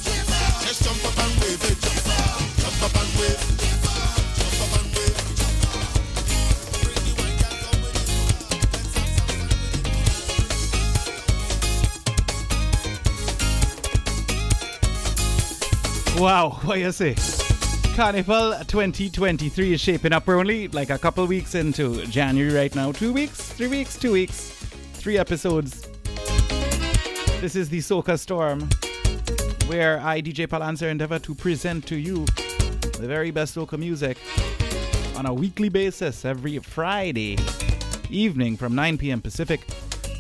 Wow, 16.19 16.51
what 16.65 16.81
you 16.81 16.91
say? 16.91 17.15
Carnival 17.95 18.53
2023 18.67 19.73
is 19.73 19.81
shaping 19.81 20.13
up. 20.13 20.27
We're 20.27 20.39
only 20.39 20.67
like 20.67 20.91
a 20.91 20.99
couple 20.99 21.25
weeks 21.27 21.55
into 21.55 22.05
January 22.07 22.53
right 22.53 22.75
now. 22.75 22.91
Two 22.91 23.13
weeks, 23.13 23.53
three 23.53 23.69
weeks, 23.69 23.97
two 23.97 24.11
weeks, 24.11 24.51
three 24.95 25.17
episodes. 25.17 25.89
This 27.41 27.55
is 27.55 27.69
the 27.69 27.79
Soca 27.79 28.19
Storm, 28.19 28.69
where 29.69 30.01
I, 30.01 30.21
DJ 30.21 30.49
Palancer, 30.49 30.89
endeavor 30.89 31.21
to 31.21 31.37
present 31.37 31.87
to 31.87 31.97
you 31.97 32.25
the 32.99 33.07
very 33.07 33.31
best 33.31 33.55
soca 33.55 33.79
music 33.79 34.19
on 35.17 35.27
a 35.27 35.33
weekly 35.33 35.69
basis 35.69 36.25
every 36.25 36.59
Friday 36.59 37.39
evening 38.11 38.57
from 38.57 38.75
9 38.75 38.99
p.m. 38.99 39.21
Pacific 39.21 39.61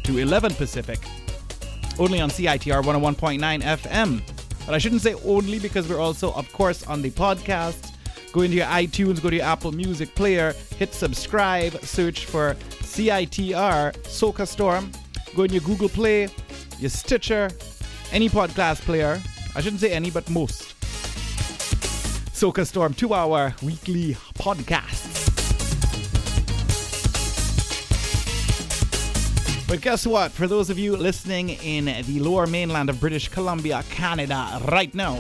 to 0.05 0.18
11 0.18 0.55
Pacific. 0.55 1.01
Only 1.99 2.20
on 2.20 2.30
CITR 2.30 2.84
101.9 2.84 3.62
FM. 3.62 4.38
But 4.69 4.75
I 4.75 4.79
shouldn't 4.79 5.01
say 5.01 5.14
only 5.25 5.59
because 5.59 5.89
we're 5.89 5.99
also, 5.99 6.31
of 6.35 6.53
course, 6.53 6.87
on 6.87 7.01
the 7.01 7.11
podcast. 7.11 7.91
Go 8.35 8.43
into 8.43 8.59
your 8.59 8.66
iTunes, 8.66 9.23
go 9.23 9.31
to 9.31 9.37
your 9.37 9.47
Apple 9.47 9.73
Music 9.73 10.14
player, 10.14 10.53
hit 10.77 10.93
subscribe, 10.93 11.73
search 11.81 12.27
for 12.27 12.55
CITR 12.83 13.95
Soca 14.03 14.47
Storm. 14.47 14.93
Go 15.35 15.45
in 15.45 15.55
your 15.55 15.62
Google 15.62 15.89
Play, 15.89 16.29
your 16.79 16.91
Stitcher, 16.91 17.49
any 18.12 18.29
podcast 18.29 18.83
player. 18.83 19.19
I 19.57 19.62
shouldn't 19.62 19.81
say 19.81 19.91
any, 19.91 20.11
but 20.11 20.29
most. 20.29 20.79
Soca 22.39 22.66
Storm, 22.66 22.93
two 22.93 23.14
hour 23.14 23.55
weekly 23.62 24.19
podcasts. 24.35 25.18
But 29.69 29.83
guess 29.83 30.07
what? 30.07 30.33
For 30.33 30.47
those 30.47 30.71
of 30.71 30.79
you 30.79 30.97
listening 30.97 31.51
in 31.51 31.85
the 32.07 32.21
lower 32.21 32.47
mainland 32.47 32.89
of 32.89 32.99
British 32.99 33.29
Columbia, 33.29 33.85
Canada, 33.91 34.62
right 34.66 34.95
now, 34.95 35.16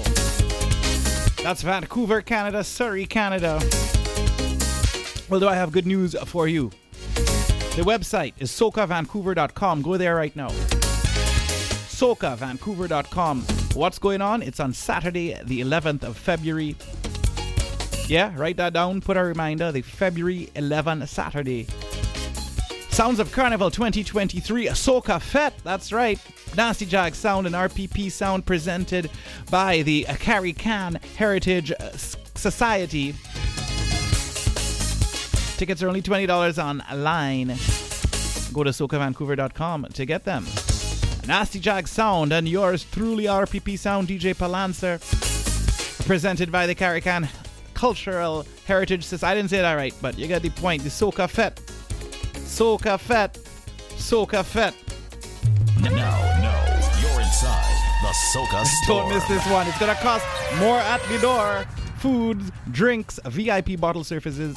that's 1.42 1.60
Vancouver, 1.60 2.22
Canada, 2.22 2.64
Surrey, 2.64 3.04
Canada. 3.04 3.60
Well, 5.28 5.38
do 5.38 5.48
I 5.48 5.54
have 5.54 5.70
good 5.70 5.86
news 5.86 6.16
for 6.24 6.48
you? 6.48 6.70
The 7.76 7.82
website 7.84 8.32
is 8.38 8.50
socavancouver.com. 8.50 9.82
Go 9.82 9.98
there 9.98 10.16
right 10.16 10.34
now. 10.34 10.48
socavancouver.com. 11.90 13.42
What's 13.74 13.98
going 13.98 14.22
on? 14.22 14.40
It's 14.40 14.60
on 14.60 14.72
Saturday, 14.72 15.38
the 15.44 15.60
11th 15.60 16.04
of 16.04 16.16
February. 16.16 16.74
Yeah, 18.06 18.32
write 18.34 18.56
that 18.56 18.72
down. 18.72 19.02
Put 19.02 19.18
a 19.18 19.22
reminder. 19.24 19.70
The 19.72 19.82
February 19.82 20.48
11 20.54 21.06
Saturday. 21.06 21.66
Sounds 22.98 23.20
of 23.20 23.30
Carnival 23.30 23.70
2023, 23.70 24.66
a 24.66 24.72
Soca 24.72 25.22
Fete. 25.22 25.52
That's 25.62 25.92
right. 25.92 26.18
Nasty 26.56 26.84
Jag 26.84 27.14
Sound 27.14 27.46
and 27.46 27.54
RPP 27.54 28.10
Sound 28.10 28.44
presented 28.44 29.08
by 29.52 29.82
the 29.82 30.02
Carican 30.08 31.00
Heritage 31.14 31.70
uh, 31.70 31.90
Society. 31.92 33.14
Tickets 35.58 35.80
are 35.80 35.86
only 35.86 36.02
$20 36.02 36.58
online. 36.58 37.46
Go 38.52 38.64
to 38.64 38.70
socavancouver.com 38.70 39.86
to 39.94 40.04
get 40.04 40.24
them. 40.24 40.44
Nasty 41.24 41.60
Jag 41.60 41.86
Sound 41.86 42.32
and 42.32 42.48
yours 42.48 42.82
truly 42.82 43.26
RPP 43.26 43.78
Sound 43.78 44.08
DJ 44.08 44.36
Palancer. 44.36 44.98
Presented 46.04 46.50
by 46.50 46.66
the 46.66 46.74
Carican 46.74 47.28
Cultural 47.74 48.44
Heritage 48.66 49.04
Society. 49.04 49.30
I 49.30 49.34
didn't 49.36 49.50
say 49.50 49.60
that 49.60 49.74
right, 49.74 49.94
but 50.02 50.18
you 50.18 50.26
get 50.26 50.42
the 50.42 50.50
point. 50.50 50.82
The 50.82 50.88
Soca 50.88 51.30
Fete. 51.30 51.60
Soca 52.48 52.98
Fete. 52.98 53.38
Soca 53.96 54.42
Fete. 54.42 54.74
Now, 55.82 56.18
no, 56.42 56.54
you're 57.00 57.20
inside 57.20 57.78
the 58.02 58.12
Soca 58.34 58.64
Storm. 58.64 59.10
Don't 59.10 59.14
miss 59.14 59.28
this 59.28 59.46
one. 59.48 59.66
It's 59.68 59.78
gonna 59.78 59.94
cost 59.96 60.26
more 60.58 60.78
at 60.78 61.00
the 61.04 61.18
door. 61.18 61.66
Foods, 61.98 62.50
drinks, 62.70 63.20
VIP 63.26 63.78
bottle 63.78 64.02
services 64.02 64.56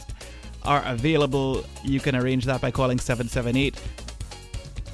are 0.63 0.81
available. 0.85 1.63
You 1.83 1.99
can 1.99 2.15
arrange 2.15 2.45
that 2.45 2.61
by 2.61 2.71
calling 2.71 2.97
778 2.97 3.75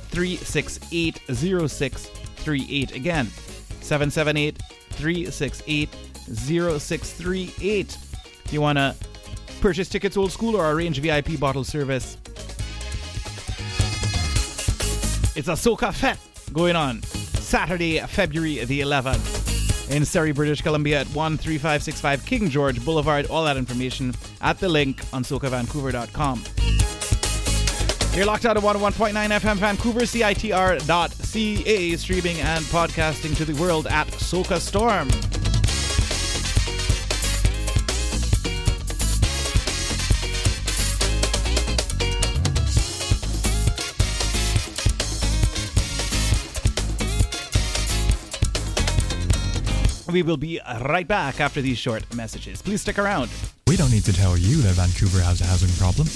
368 0.10 1.22
0638. 1.28 2.96
Again, 2.96 3.28
778 3.82 4.62
368 4.90 5.90
0638. 6.34 7.98
If 8.44 8.54
you 8.54 8.60
want 8.60 8.78
to 8.80 8.96
purchase 9.62 9.88
tickets 9.88 10.18
old 10.18 10.32
school 10.32 10.56
or 10.56 10.72
arrange 10.72 11.00
VIP 11.00 11.40
bottle 11.40 11.64
service, 11.64 12.18
it's 15.38 15.48
a 15.48 15.52
Soca 15.52 15.94
Fete 15.94 16.18
going 16.52 16.76
on 16.76 17.04
Saturday, 17.04 18.00
February 18.00 18.66
the 18.66 18.82
11th 18.82 19.92
in 19.92 20.04
Surrey, 20.04 20.32
British 20.32 20.64
Columbia 20.64 21.02
at 21.02 21.08
13565 21.08 22.26
King 22.26 22.50
George 22.50 22.84
Boulevard. 22.84 23.28
All 23.28 23.46
that 23.46 23.56
information 23.56 24.16
at 24.42 24.60
the 24.60 24.68
link 24.68 25.02
on 25.14 25.24
socavancouver.com. 25.24 26.44
You're 28.16 28.26
locked 28.26 28.46
out 28.46 28.58
of 28.58 28.64
101.9 28.64 29.14
FM 29.14 29.58
Vancouver, 29.58 30.02
CITR.ca, 30.02 31.96
streaming 31.98 32.38
and 32.42 32.66
podcasting 32.66 33.38
to 33.38 33.46
the 33.46 33.54
world 33.62 33.86
at 33.86 34.08
Soca 34.08 34.58
Storm. 34.58 35.08
We 50.12 50.24
will 50.24 50.38
be 50.38 50.60
right 50.82 51.08
back 51.08 51.42
after 51.42 51.62
these 51.62 51.78
short 51.78 52.04
messages. 52.16 52.62
Please 52.62 52.82
stick 52.82 52.98
around. 52.98 53.30
We 53.68 53.76
don't 53.76 53.92
need 53.92 54.06
to 54.06 54.14
tell 54.14 54.38
you 54.38 54.62
that 54.62 54.74
Vancouver 54.76 55.20
has 55.20 55.42
a 55.42 55.46
housing 55.46 55.70
problem. 55.78 56.08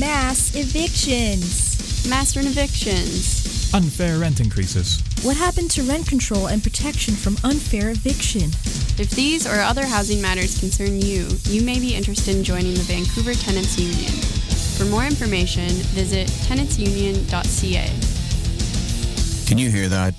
Mass 0.00 0.54
evictions. 0.56 2.08
Mass 2.08 2.36
rent 2.36 2.48
evictions. 2.48 3.72
Unfair 3.74 4.18
rent 4.18 4.40
increases. 4.40 5.02
What 5.22 5.36
happened 5.36 5.70
to 5.72 5.82
rent 5.82 6.06
control 6.06 6.46
and 6.46 6.62
protection 6.62 7.14
from 7.14 7.36
unfair 7.44 7.90
eviction? 7.90 8.48
If 8.98 9.10
these 9.10 9.46
or 9.46 9.60
other 9.60 9.84
housing 9.84 10.22
matters 10.22 10.58
concern 10.58 11.00
you, 11.00 11.28
you 11.44 11.62
may 11.62 11.78
be 11.78 11.94
interested 11.94 12.36
in 12.36 12.44
joining 12.44 12.74
the 12.74 12.80
Vancouver 12.80 13.34
Tenants 13.34 13.78
Union. 13.78 14.12
For 14.78 14.84
more 14.86 15.04
information, 15.04 15.68
visit 15.92 16.28
tenantsunion.ca. 16.48 17.90
Can 19.46 19.58
you 19.58 19.70
hear 19.70 19.88
that? 19.88 20.14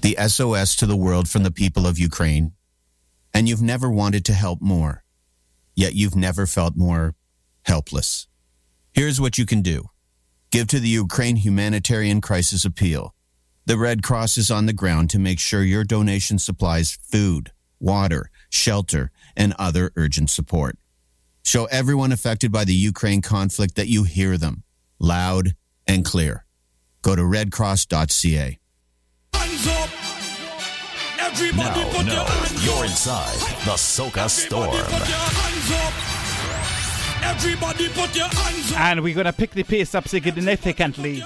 The 0.00 0.16
SOS 0.28 0.76
to 0.76 0.86
the 0.86 0.96
world 0.96 1.28
from 1.28 1.42
the 1.42 1.50
people 1.50 1.86
of 1.86 1.98
Ukraine. 1.98 2.52
And 3.34 3.48
you've 3.48 3.62
never 3.62 3.90
wanted 3.90 4.24
to 4.26 4.32
help 4.32 4.60
more, 4.60 5.04
yet 5.74 5.94
you've 5.94 6.16
never 6.16 6.46
felt 6.46 6.76
more 6.76 7.14
helpless. 7.62 8.26
Here's 8.92 9.20
what 9.20 9.38
you 9.38 9.46
can 9.46 9.62
do 9.62 9.90
give 10.50 10.66
to 10.68 10.80
the 10.80 10.88
Ukraine 10.88 11.36
Humanitarian 11.36 12.20
Crisis 12.20 12.64
Appeal. 12.64 13.14
The 13.66 13.76
Red 13.76 14.02
Cross 14.02 14.38
is 14.38 14.50
on 14.50 14.64
the 14.64 14.72
ground 14.72 15.10
to 15.10 15.18
make 15.18 15.38
sure 15.38 15.62
your 15.62 15.84
donation 15.84 16.38
supplies 16.38 16.98
food, 17.02 17.52
water, 17.78 18.30
shelter, 18.48 19.10
and 19.36 19.54
other 19.58 19.92
urgent 19.94 20.30
support. 20.30 20.78
Show 21.44 21.66
everyone 21.66 22.12
affected 22.12 22.50
by 22.50 22.64
the 22.64 22.74
Ukraine 22.74 23.20
conflict 23.20 23.74
that 23.76 23.88
you 23.88 24.04
hear 24.04 24.38
them 24.38 24.64
loud 24.98 25.54
and 25.86 26.04
clear. 26.04 26.44
Go 27.02 27.14
to 27.14 27.22
redcross.ca. 27.22 28.58
Hands 29.58 29.82
up! 29.82 29.90
Everybody 31.20 31.80
Now, 31.80 31.88
put 31.90 32.06
your 32.06 32.14
no, 32.16 32.24
hands 32.24 32.64
you're 32.64 32.74
up! 32.76 32.84
inside 32.84 33.38
the 33.64 33.72
Soca 33.72 34.28
Storm. 34.30 34.70
Put 34.70 34.78
your 35.08 35.18
hands 35.18 35.70
up! 35.72 35.92
Everybody 37.24 37.88
put 37.88 38.14
your 38.16 38.28
hands 38.28 38.72
up! 38.72 38.80
And 38.80 39.02
we're 39.02 39.14
going 39.14 39.26
to 39.26 39.32
pick 39.32 39.50
the 39.50 39.64
pace 39.64 39.94
up 39.96 40.06
significantly. 40.06 41.22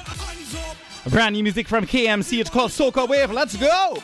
Brand 1.08 1.34
new 1.34 1.42
music 1.42 1.68
from 1.68 1.86
KMC. 1.86 2.40
It's 2.40 2.48
called 2.50 2.70
Soca 2.70 3.06
Wave. 3.08 3.30
Let's 3.32 3.56
go! 3.56 3.98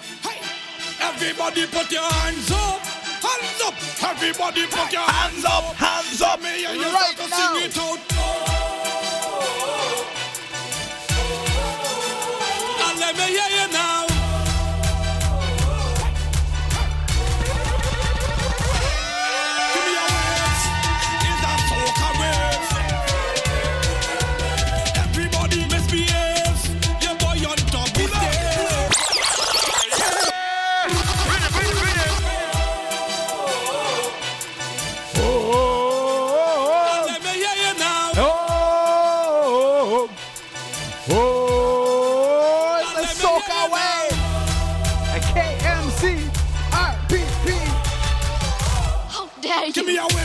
Everybody 1.00 1.66
put 1.66 1.90
your 1.90 2.02
hands 2.02 2.50
up! 2.50 2.80
Hands 2.80 3.62
up! 3.64 3.74
Everybody 4.10 4.66
put 4.66 4.92
your 4.92 5.00
hands 5.02 5.44
up! 5.44 5.64
Hands 5.74 6.22
up! 6.22 6.42
Me 6.42 6.64
and 6.66 6.76
you 6.76 6.82
Right 6.84 7.14
start 7.16 7.16
to 7.16 7.30
now. 7.30 7.54
sing 7.54 7.64
it 7.64 7.78
out. 7.78 7.98
And 12.90 13.00
let 13.00 13.16
me 13.16 13.22
hear 13.24 13.48
you 13.66 13.72
now. 13.72 13.97
Me 49.88 49.94
your 49.94 50.17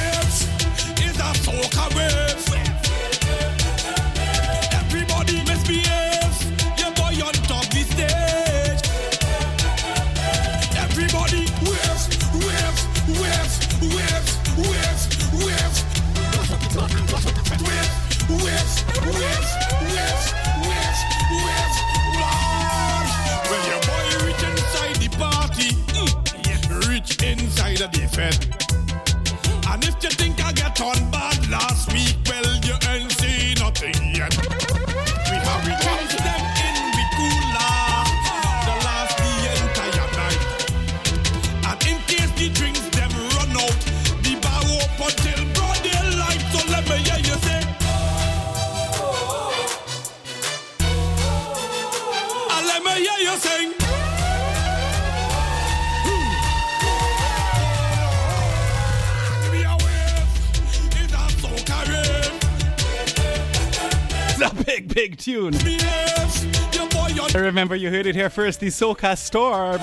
remember 67.54 67.76
you 67.76 67.92
heard 67.92 68.08
it 68.08 68.16
here 68.16 68.32
first, 68.32 68.60
the 68.60 68.68
Soca 68.68 69.16
Storm. 69.16 69.80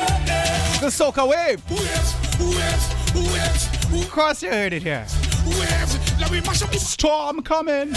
The 0.81 0.91
Soca 0.91 1.23
Wave. 1.29 1.63
Of 3.95 4.11
course 4.11 4.43
you 4.43 4.51
heard 4.51 4.73
it 4.73 4.83
here. 4.83 5.07
waves. 5.47 6.21
Let 6.21 6.33
me 6.33 6.41
mash 6.41 6.63
up 6.63 6.73
the 6.73 6.81
Storm 6.81 7.43
coming. 7.43 7.93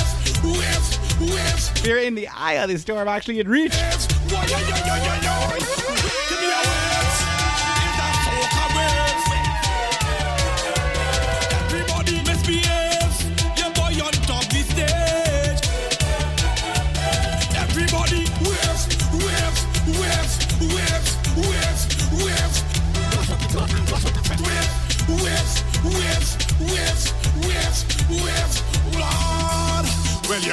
We're 1.83 1.97
in 1.97 2.13
the 2.13 2.27
eye 2.27 2.53
of 2.53 2.69
the 2.69 2.77
storm, 2.77 3.07
actually, 3.07 3.39
it 3.39 3.47
reached. 3.47 3.73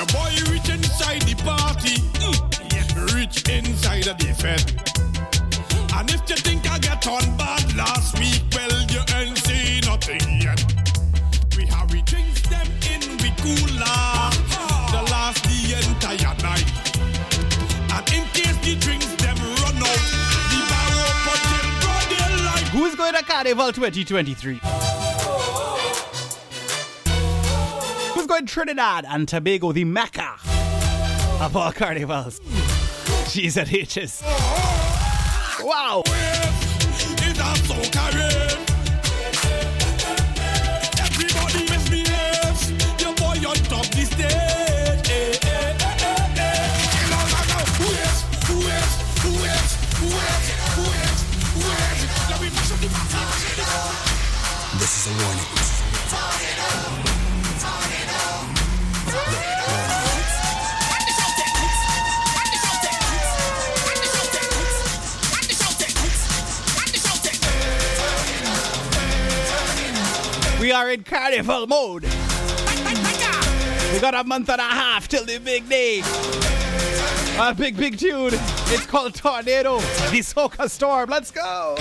Your 0.01 0.07
boy 0.07 0.33
reach 0.51 0.69
inside 0.71 1.21
the 1.29 1.35
party, 1.45 2.01
mm, 2.25 3.15
reach 3.15 3.47
inside 3.51 4.07
of 4.09 4.17
the 4.17 4.33
fed. 4.33 4.65
And 5.95 6.09
if 6.09 6.23
you 6.31 6.37
think 6.37 6.71
I 6.71 6.79
get 6.79 7.07
on 7.07 7.37
bad 7.37 7.77
last 7.77 8.19
week, 8.19 8.41
well, 8.55 8.73
you 8.89 9.03
ain't 9.15 9.37
seen 9.45 9.83
nothing 9.85 10.41
yet. 10.41 10.61
We 11.55 11.67
have 11.67 11.93
we 11.93 12.01
them 12.01 12.69
in 12.89 13.03
we 13.21 13.31
cooler, 13.45 14.33
the 14.97 15.03
last 15.13 15.45
the 15.45 15.77
entire 15.85 16.35
night. 16.49 16.69
And 17.93 18.05
in 18.17 18.25
case 18.33 18.57
the 18.65 18.77
drinks 18.81 19.13
them 19.21 19.37
run 19.61 19.85
out, 19.85 20.05
the 20.51 20.61
till. 22.09 22.81
Who's 22.81 22.95
going 22.95 23.13
to 23.13 23.23
Carnival 23.23 23.71
2023? 23.71 24.61
Trinidad 28.47 29.05
and 29.09 29.29
Tobago, 29.29 29.73
the 29.73 29.85
mecca 29.85 30.37
of 31.41 31.57
all 31.57 31.73
carnivals. 31.73 32.41
She's 33.29 33.57
at 33.57 33.73
H's. 33.73 34.23
Wow. 35.63 36.03
This 54.79 55.07
is 55.07 55.13
a 55.13 55.25
warning. 55.25 55.60
We 70.71 70.75
are 70.75 70.93
in 70.93 71.03
carnival 71.03 71.67
mode. 71.67 72.05
We 72.05 73.99
got 73.99 74.15
a 74.15 74.23
month 74.23 74.49
and 74.51 74.61
a 74.61 74.63
half 74.63 75.09
till 75.09 75.25
the 75.25 75.39
big 75.39 75.69
day. 75.69 76.01
A 77.41 77.53
big, 77.53 77.77
big 77.77 77.99
tune. 77.99 78.31
It's 78.35 78.87
called 78.87 79.17
Tornado, 79.17 79.79
the 79.79 80.21
Soca 80.21 80.71
Storm. 80.71 81.11
Let's 81.11 81.33
go. 81.33 81.75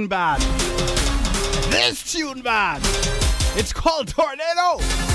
tune 0.00 0.08
bad. 0.08 0.40
This 1.70 2.10
tune 2.10 2.40
bad. 2.40 2.80
It's 3.58 3.72
called 3.72 4.08
Tornado. 4.08 5.09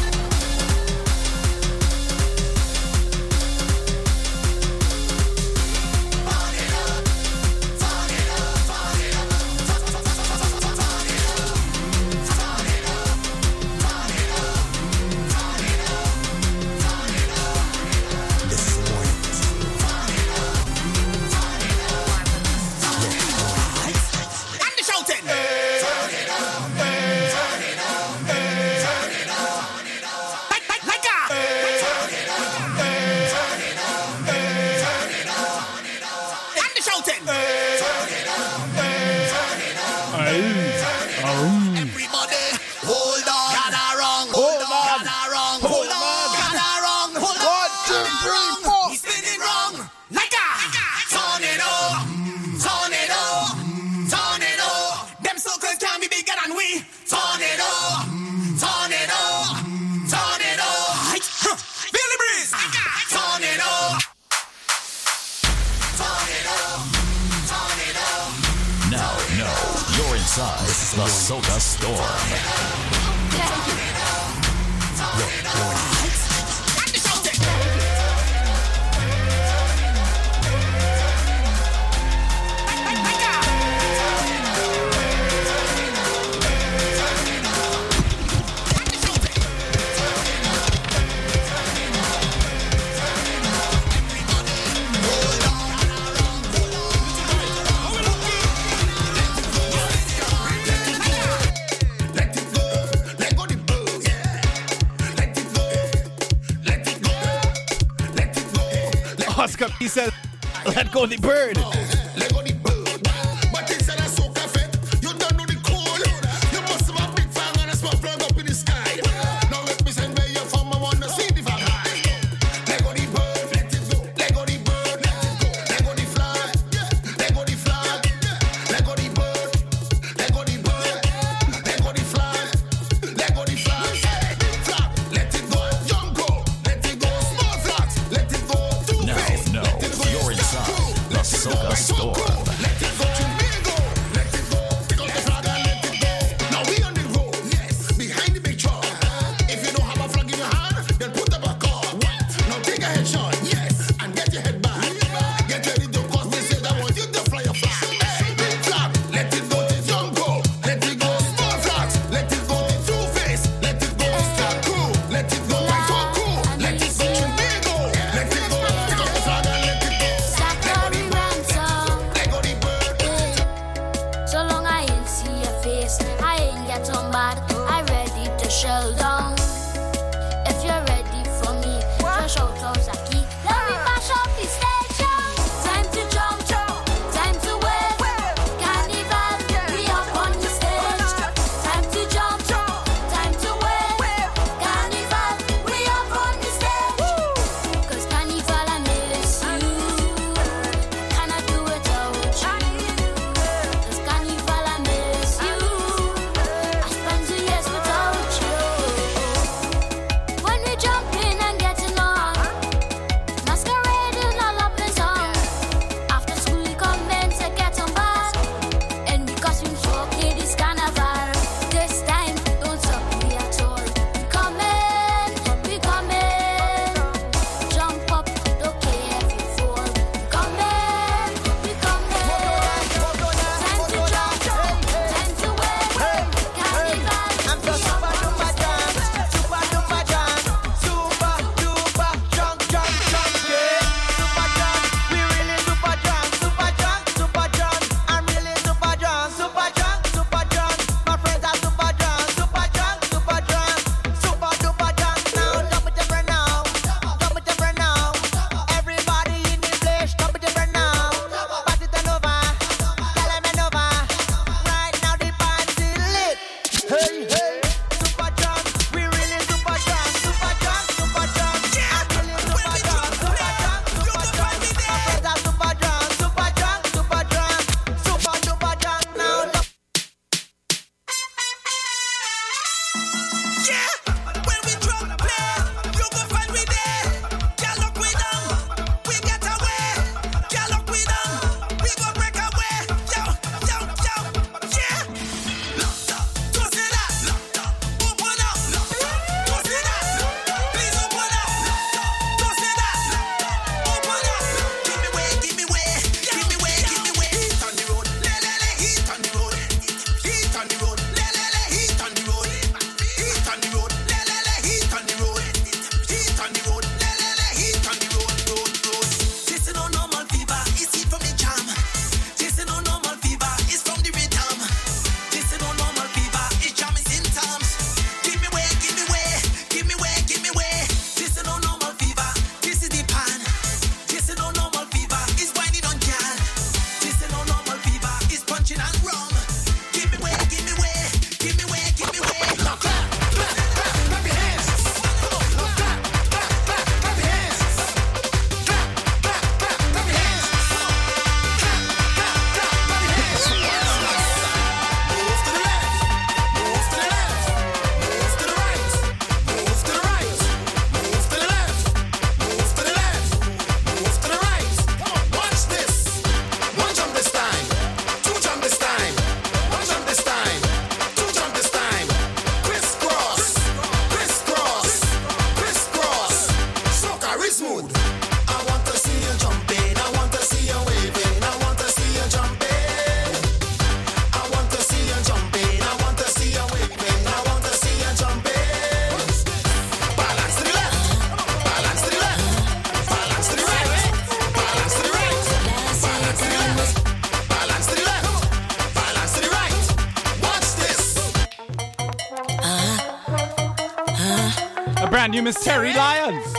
name 405.46 405.50
is 405.50 405.64
Terry 405.64 405.94
Lyons. 405.94 406.54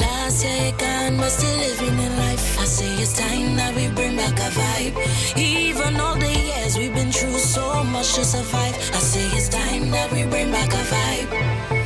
Last 0.00 0.44
year 0.44 0.72
still 1.28 1.56
living 1.58 1.98
in 2.00 2.16
life. 2.16 2.58
I 2.58 2.64
say 2.64 3.00
it's 3.00 3.16
time 3.16 3.54
that 3.56 3.74
we 3.76 3.86
bring 3.94 4.16
back 4.16 4.32
a 4.32 4.50
vibe. 4.58 5.38
Even 5.38 6.00
all 6.00 6.16
the 6.16 6.26
years 6.26 6.76
we've 6.76 6.92
been 6.92 7.12
through 7.12 7.38
so 7.38 7.84
much 7.84 8.14
to 8.14 8.24
survive. 8.24 8.74
I 8.74 8.98
say 8.98 9.26
it's 9.36 9.48
time 9.48 9.90
that 9.92 10.10
we 10.10 10.24
bring 10.24 10.50
back 10.50 10.72
a 10.72 10.82
vibe. 10.92 11.79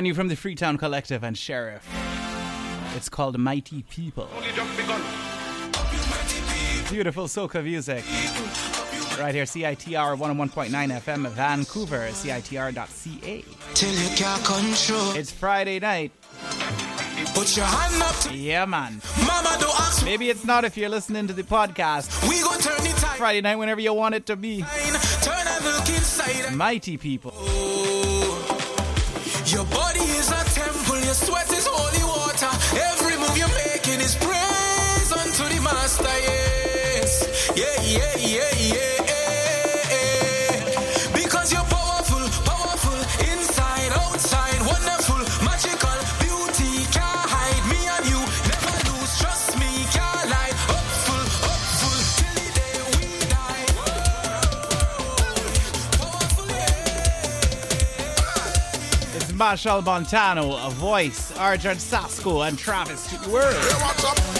brand 0.00 0.06
new 0.06 0.14
from 0.14 0.28
the 0.28 0.36
Freetown 0.36 0.78
Collective 0.78 1.22
and 1.22 1.36
Sheriff. 1.36 1.86
It's 2.96 3.10
called 3.10 3.36
Mighty 3.36 3.82
People. 3.82 4.30
Beautiful 6.88 7.24
soca 7.24 7.62
music. 7.62 8.02
Right 9.20 9.34
here, 9.34 9.44
CITR 9.44 10.16
101.9 10.16 10.70
FM, 10.70 11.28
Vancouver, 11.28 12.08
CITR.ca. 12.12 13.44
It's 15.18 15.30
Friday 15.32 15.78
night. 15.80 16.12
Put 17.34 17.54
your 17.54 17.66
hand 17.66 18.02
up 18.02 18.16
to 18.20 18.34
Yeah, 18.34 18.64
man. 18.64 19.02
Mama, 19.26 19.58
don't 19.60 19.78
ask 19.80 20.02
Maybe 20.02 20.30
it's 20.30 20.46
not 20.46 20.64
if 20.64 20.78
you're 20.78 20.88
listening 20.88 21.26
to 21.26 21.34
the 21.34 21.42
podcast. 21.42 22.26
We 22.26 22.40
turn 22.62 22.86
it. 22.86 22.96
Friday 23.18 23.42
night 23.42 23.56
whenever 23.56 23.82
you 23.82 23.92
want 23.92 24.14
it 24.14 24.24
to 24.26 24.36
be. 24.36 24.64
Turn. 25.20 25.36
Mighty 26.56 26.96
people. 26.96 27.32
Oh 27.36 27.79
body 30.00 30.12
is 30.12 30.30
a 30.30 30.44
temple, 30.54 30.98
your 31.00 31.14
sweat 31.14 31.50
is 31.52 31.66
holy 31.66 32.04
water. 32.04 32.50
Every 32.76 33.16
move 33.16 33.36
you're 33.36 33.48
making 33.48 34.00
is 34.00 34.14
praise 34.14 35.12
unto 35.12 35.54
the 35.54 35.60
Master, 35.62 36.04
yes. 36.04 37.52
Yeah, 37.56 37.82
yeah, 37.82 38.16
yeah, 38.18 38.74
yeah. 38.74 39.09
Machel 59.50 59.82
Montano, 59.84 60.64
a 60.64 60.70
voice, 60.70 61.36
Arjun 61.36 61.76
Sasko, 61.76 62.46
and 62.46 62.56
Travis 62.56 63.00
Stewart. 63.00 63.52
Hey, 63.52 64.39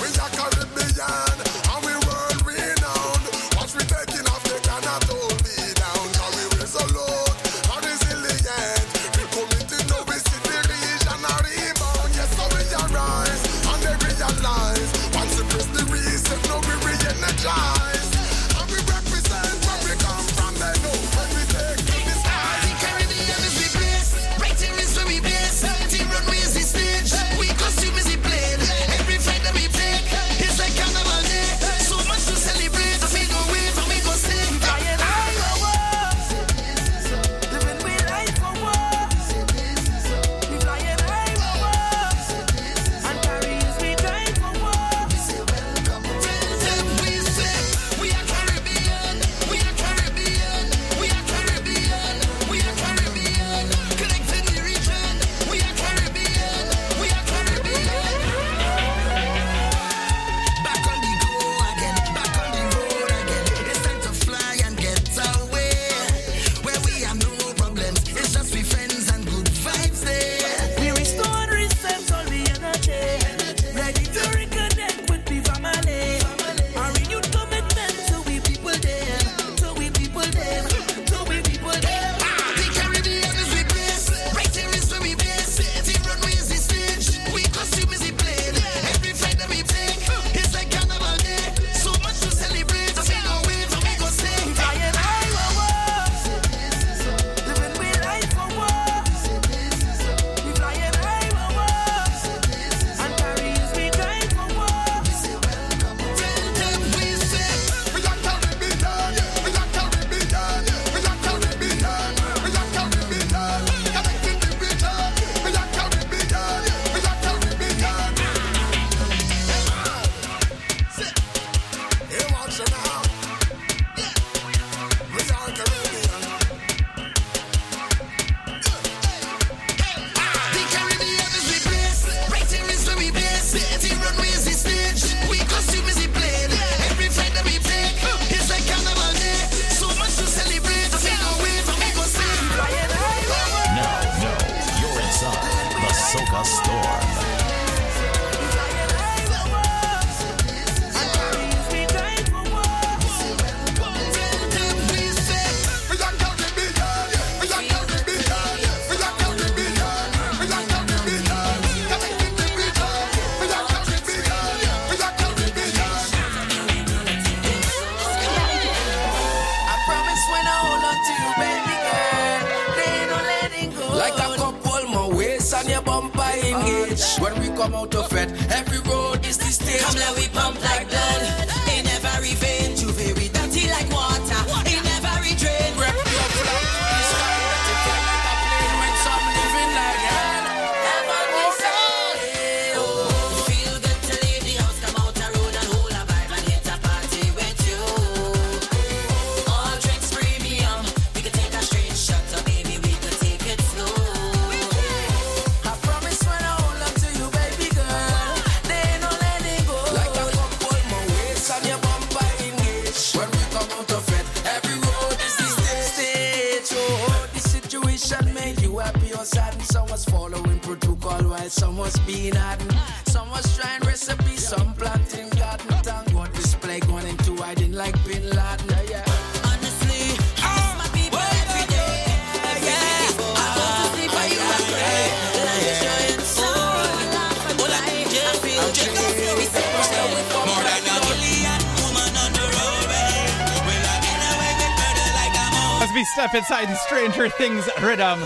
Stranger 246.68 247.28
Things 247.28 247.68
rhythm. 247.82 248.20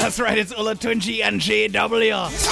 That's 0.00 0.18
right, 0.18 0.38
it's 0.38 0.52
Olatunji 0.52 1.22
and 1.22 1.40
JW. 1.40 2.51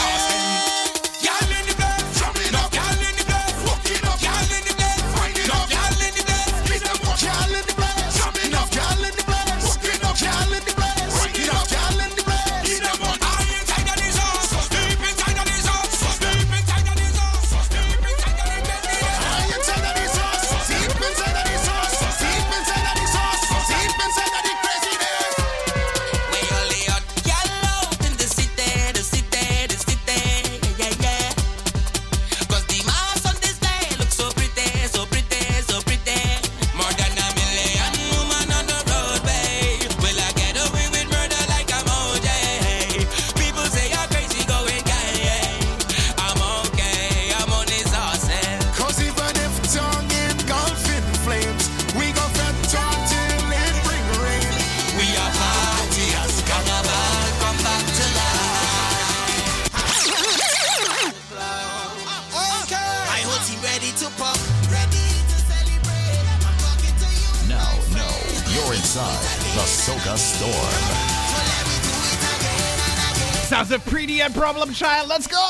problem 74.40 74.72
child. 74.72 75.06
Let's 75.06 75.26
go. 75.26 75.49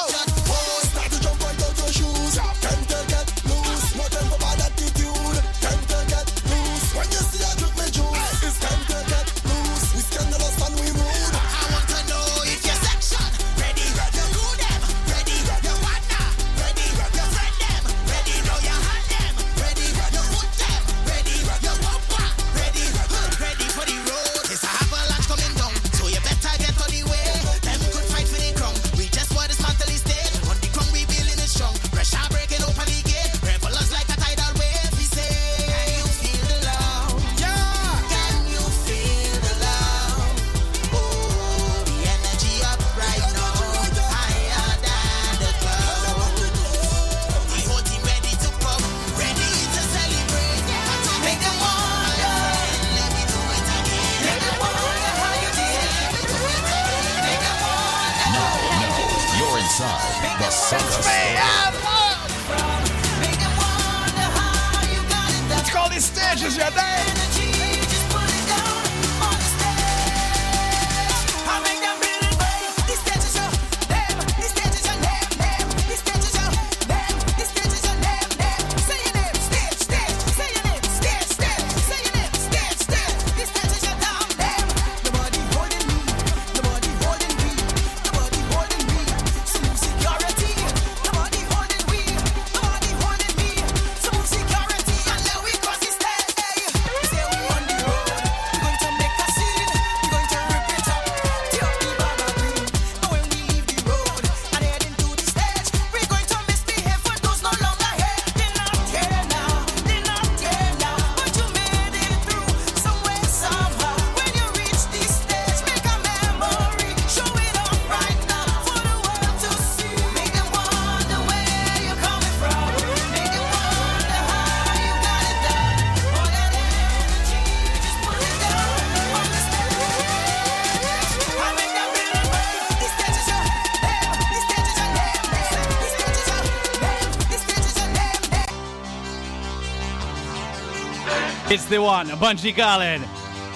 It's 141.50 141.64
the 141.64 141.82
one, 141.82 142.06
Bunji 142.10 142.54
Garlin. 142.54 143.04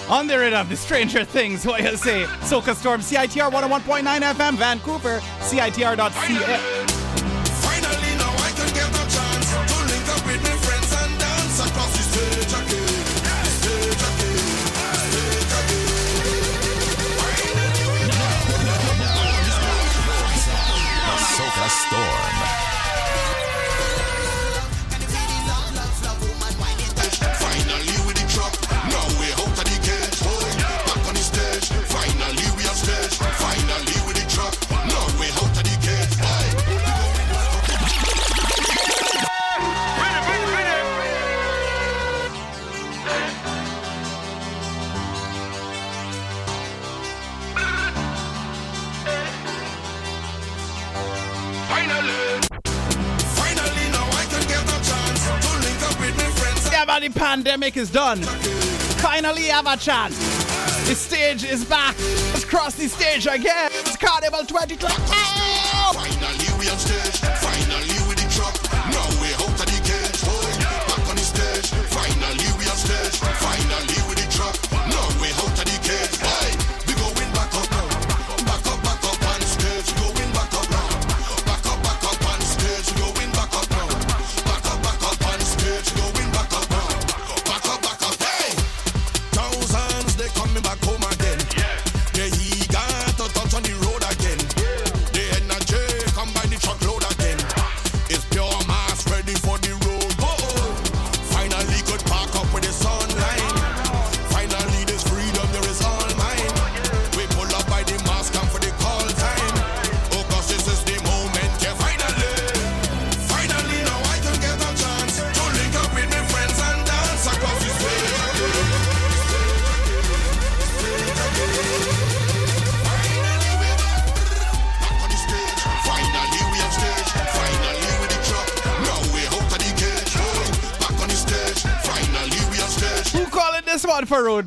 On 0.09 0.27
the 0.27 0.37
rid 0.37 0.53
of 0.53 0.67
the 0.67 0.75
Stranger 0.75 1.23
Things, 1.23 1.65
what 1.65 1.81
you 1.81 1.95
say? 1.95 2.25
Soca 2.41 2.75
Storm, 2.75 2.99
CITR 2.99 3.49
101.9 3.49 4.03
FM, 4.03 4.55
Vancouver, 4.55 5.19
CITR.ca. 5.39 6.74
the 57.07 57.19
pandemic 57.19 57.77
is 57.77 57.91
done, 57.91 58.21
finally 59.01 59.43
have 59.43 59.67
a 59.67 59.77
chance. 59.77 60.17
The 60.87 60.95
stage 60.95 61.43
is 61.43 61.63
back. 61.65 61.95
Let's 61.99 62.45
cross 62.45 62.75
the 62.75 62.87
stage 62.87 63.27
again. 63.27 63.69
It's 63.71 63.97
Carnival 63.97 64.45
2020. 64.45 65.14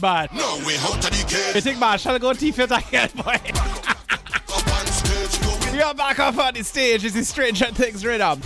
No 0.01 0.63
way 0.67 0.77
out 0.79 0.97
of 0.97 1.03
the 1.03 1.27
gate. 1.29 1.55
You 1.55 1.61
think, 1.61 1.79
man, 1.79 1.99
shall 1.99 2.15
I 2.15 2.19
go 2.19 2.31
and 2.31 2.39
T-Filter 2.39 2.79
again, 2.89 3.11
boy? 3.17 3.37
We 5.73 5.81
are 5.83 5.95
back 5.95 6.19
up 6.19 6.39
on 6.39 6.55
the 6.55 6.63
stage. 6.65 7.03
This 7.03 7.17
is 7.17 7.29
Stranger 7.29 7.67
Things 7.67 8.05
Rhythm. 8.05 8.41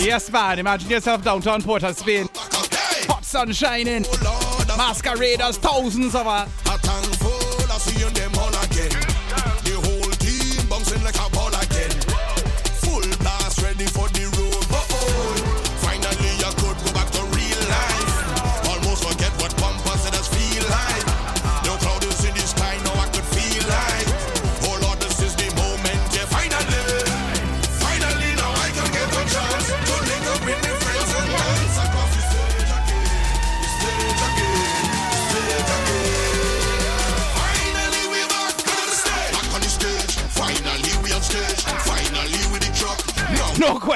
Yes, 0.00 0.30
man. 0.30 0.58
Imagine 0.58 0.90
yourself 0.90 1.22
downtown 1.22 1.62
Port 1.62 1.82
of 1.84 1.96
Spain. 1.96 2.28
Hot 2.34 3.24
sun 3.24 3.52
shining. 3.52 4.04
Masqueraders, 4.76 5.56
thousands 5.58 6.14
of 6.14 6.26
us. 6.26 6.63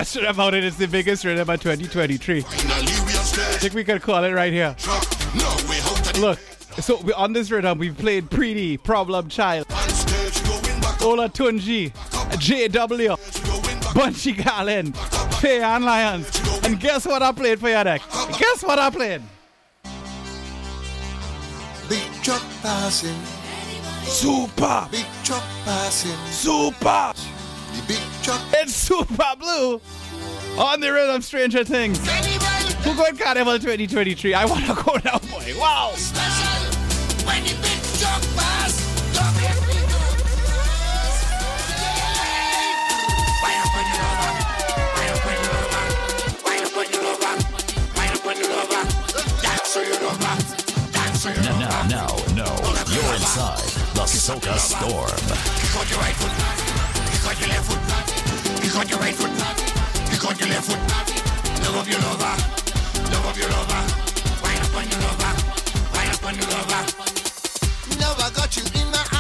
question 0.09 0.24
about 0.30 0.55
it 0.55 0.64
is 0.64 0.74
the 0.78 0.89
biggest 0.89 1.22
rhythm 1.22 1.51
of 1.51 1.60
2023. 1.60 2.39
I 2.39 2.43
think 2.43 3.74
we 3.74 3.85
could 3.85 4.01
call 4.01 4.24
it 4.24 4.32
right 4.32 4.51
here. 4.51 4.74
Look, 6.18 6.39
so 6.80 6.98
we, 7.02 7.12
on 7.12 7.35
this 7.35 7.51
rhythm, 7.51 7.78
we've 7.78 7.97
played 7.97 8.30
Pretty, 8.30 8.78
Problem 8.78 9.28
Child, 9.28 9.68
Olatunji, 11.05 11.93
JW, 11.93 13.18
Bunji 13.93 14.35
Garlin, 14.35 14.97
Fay-Ann 15.40 15.82
Lyons. 15.82 16.40
And 16.64 16.80
guess 16.80 17.05
what 17.05 17.22
I 17.22 17.30
played 17.32 17.60
for 17.60 17.68
your 17.68 17.85
deck? 17.85 18.01
Guess 18.39 18.62
what 18.62 18.78
I 18.78 18.89
played? 18.89 19.20
Big 21.90 22.02
truck 22.22 22.43
passing. 22.62 23.20
Super. 24.05 24.89
Big 24.90 25.05
truck 25.22 25.44
passing. 25.66 26.16
Super. 26.30 27.12
The 27.76 27.82
big 27.86 28.01
truck. 28.22 28.40
It's 28.55 28.74
Super 28.74 29.35
Blue. 29.39 29.82
On 30.68 30.80
the 30.80 30.93
rhythm, 30.93 31.22
Stranger 31.22 31.62
Things. 31.62 32.01
We'll 32.85 32.97
Carnival 33.16 33.60
2023. 33.60 34.35
I 34.35 34.44
want 34.44 34.66
to 34.66 34.74
go 34.74 34.98
now, 35.05 35.18
boy. 35.30 35.55
Wow. 35.56 35.94
Now, 51.36 51.59
now, 51.59 51.86
now, 51.86 52.06
no. 52.35 52.47
You're 52.90 53.14
inside 53.14 53.62
the 53.94 54.02
Soca 54.02 54.59
Storm. 54.59 54.90
Your 55.89 56.01
right 56.01 56.16
foot. 56.16 56.32
Your 57.39 57.48
left 57.48 57.70
foot. 57.70 58.90
Your 58.90 58.98
right 58.98 59.14
foot 59.14 59.77
got 60.19 60.40
your 60.40 60.49
left. 60.49 60.69
Love 61.62 61.77
up 61.77 61.89
your 61.89 62.01
lover. 62.01 62.35
Love 63.12 63.27
up 63.27 63.36
your 63.36 63.51
lover. 63.51 63.82
Wind 64.43 64.61
up 64.65 64.74
your 64.90 65.01
lover. 65.01 65.32
Wind 65.95 66.11
up 66.15 66.23
your 66.32 66.49
lover. 66.51 66.99
Got 68.35 68.57
you 68.57 68.62
in 68.81 68.90
my 68.90 69.18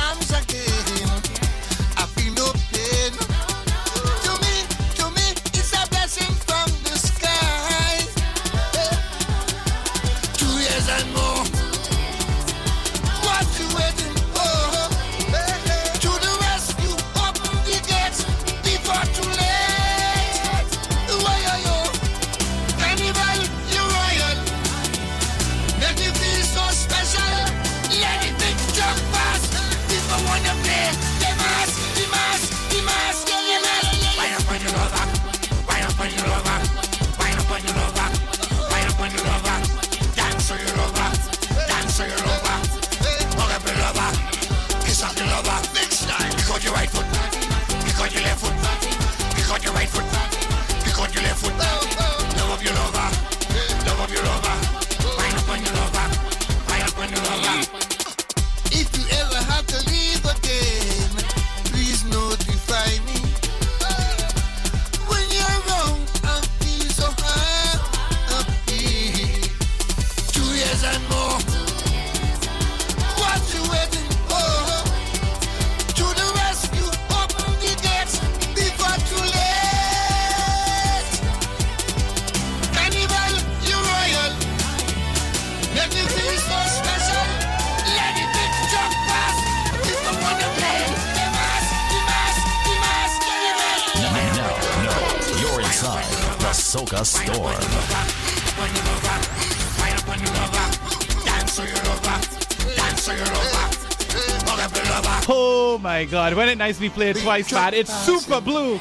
god, 106.10 106.34
when 106.34 106.48
it 106.48 106.58
nicely 106.58 106.88
played 106.88 107.16
twice, 107.16 107.52
man. 107.52 107.74
It's 107.74 107.92
Super 108.04 108.40
Blue. 108.40 108.80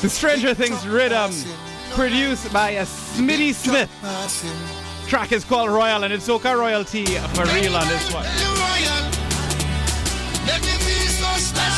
The 0.00 0.08
Stranger 0.08 0.54
Things 0.54 0.86
rhythm, 0.86 1.30
produced 1.92 2.52
by 2.52 2.70
a 2.70 2.84
Smitty 2.84 3.52
Smith. 3.52 3.90
Track 5.08 5.32
is 5.32 5.44
called 5.44 5.70
Royal, 5.70 6.04
and 6.04 6.12
it's 6.12 6.26
Soca 6.26 6.58
royalty 6.58 7.04
for 7.04 7.44
real 7.54 7.76
on 7.76 7.86
this 7.88 8.12
one. 8.12 8.26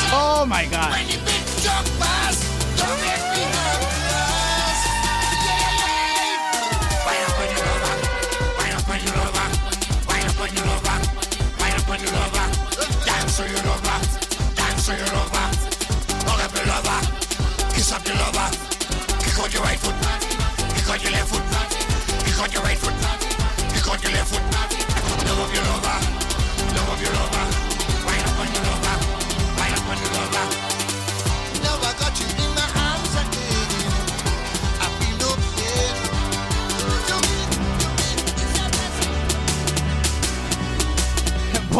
Oh 0.09 0.45
my 0.47 0.65
god. 0.65 1.26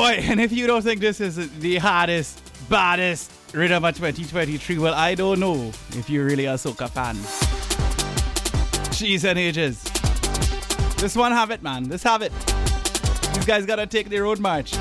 Boy, 0.08 0.14
and 0.22 0.40
if 0.40 0.54
you 0.54 0.68
don't 0.68 0.84
think 0.84 1.02
this 1.02 1.20
is 1.20 1.36
the 1.60 1.78
hardest, 1.78 2.42
baddest 2.70 3.30
rhythm 3.54 3.84
of 3.84 3.94
2023, 3.94 4.78
well, 4.78 4.94
I 4.94 5.16
don't 5.16 5.38
know 5.38 5.72
if 5.90 6.10
you 6.10 6.24
really 6.24 6.48
are 6.48 6.56
soca 6.56 6.90
fan. 6.90 7.16
Jeez 8.96 9.26
and 9.26 9.38
ages. 9.38 9.84
This 10.96 11.14
one 11.14 11.34
have 11.34 11.52
it, 11.52 11.62
man. 11.62 11.90
This 11.90 12.04
have 12.04 12.22
it. 12.22 12.32
These 13.34 13.46
guys 13.46 13.66
gotta 13.66 13.86
take 13.86 14.08
the 14.08 14.20
road 14.20 14.40
march. 14.40 14.78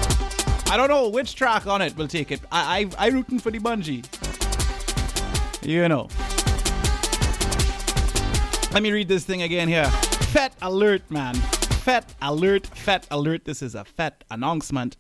I 0.71 0.77
don't 0.77 0.89
know 0.89 1.09
which 1.09 1.35
track 1.35 1.67
on 1.67 1.83
it 1.83 1.97
will 1.97 2.09
take 2.09 2.31
it. 2.31 2.41
I 2.53 2.89
I, 2.99 3.07
I 3.07 3.09
rooting 3.09 3.41
for 3.41 3.51
the 3.51 3.59
Bunji. 3.59 4.07
You 5.67 5.89
know. 5.89 6.09
Let 8.73 8.81
me 8.81 8.93
read 8.93 9.09
this 9.09 9.25
thing 9.25 9.43
again 9.43 9.67
here. 9.67 9.91
Fat 10.31 10.53
alert, 10.63 11.03
man. 11.11 11.35
Fat 11.35 12.15
alert, 12.23 12.67
fat 12.67 13.07
alert. 13.11 13.45
This 13.45 13.63
is 13.63 13.75
a 13.75 13.85
fat 13.85 14.23
announcement 14.31 14.97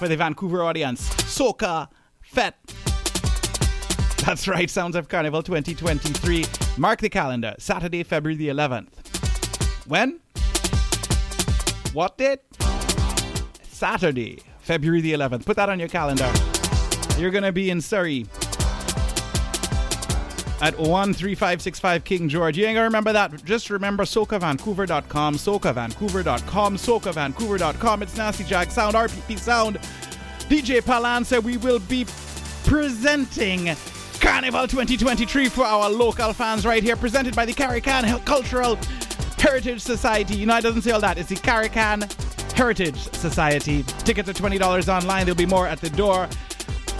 for 0.00 0.08
the 0.08 0.16
Vancouver 0.16 0.62
audience. 0.62 1.10
Soca 1.10 1.86
Fet. 2.22 2.56
That's 4.24 4.48
right, 4.48 4.70
Sounds 4.70 4.96
of 4.96 5.10
Carnival 5.10 5.42
2023. 5.42 6.46
Mark 6.78 7.00
the 7.00 7.10
calendar. 7.10 7.54
Saturday, 7.58 8.02
February 8.02 8.36
the 8.36 8.48
11th. 8.48 8.88
When? 9.86 10.20
What 11.92 12.16
date? 12.16 12.40
Saturday, 13.62 14.38
February 14.60 15.02
the 15.02 15.12
11th. 15.12 15.44
Put 15.44 15.56
that 15.56 15.68
on 15.68 15.78
your 15.78 15.88
calendar. 15.88 16.32
You're 17.18 17.30
going 17.30 17.44
to 17.44 17.52
be 17.52 17.68
in 17.68 17.82
Surrey 17.82 18.24
at 20.60 20.74
13565 20.74 22.04
King 22.04 22.28
George. 22.28 22.58
You 22.58 22.66
ain't 22.66 22.76
gonna 22.76 22.84
remember 22.84 23.12
that. 23.12 23.44
Just 23.44 23.70
remember 23.70 24.04
SocaVancouver.com, 24.04 25.34
SocaVancouver.com, 25.36 26.76
SocaVancouver.com. 26.76 28.02
It's 28.02 28.16
Nasty 28.16 28.44
Jack 28.44 28.70
Sound, 28.70 28.94
RPP 28.94 29.38
Sound. 29.38 29.78
DJ 30.48 30.80
Palan 30.80 31.24
said 31.24 31.44
we 31.44 31.56
will 31.56 31.78
be 31.80 32.04
presenting 32.64 33.74
Carnival 34.20 34.66
2023 34.66 35.48
for 35.48 35.64
our 35.64 35.88
local 35.88 36.32
fans 36.32 36.66
right 36.66 36.82
here, 36.82 36.96
presented 36.96 37.34
by 37.34 37.44
the 37.44 37.54
Carican 37.54 38.24
Cultural 38.26 38.76
Heritage 39.38 39.80
Society. 39.80 40.36
You 40.36 40.46
know, 40.46 40.58
it 40.58 40.62
doesn't 40.62 40.82
say 40.82 40.90
all 40.90 41.00
that. 41.00 41.16
It's 41.18 41.30
the 41.30 41.36
Carican 41.36 42.10
Heritage 42.52 42.98
Society. 43.14 43.82
Tickets 44.04 44.28
are 44.28 44.34
$20 44.34 44.88
online. 44.88 45.24
There'll 45.24 45.36
be 45.36 45.46
more 45.46 45.66
at 45.66 45.80
the 45.80 45.90
door. 45.90 46.28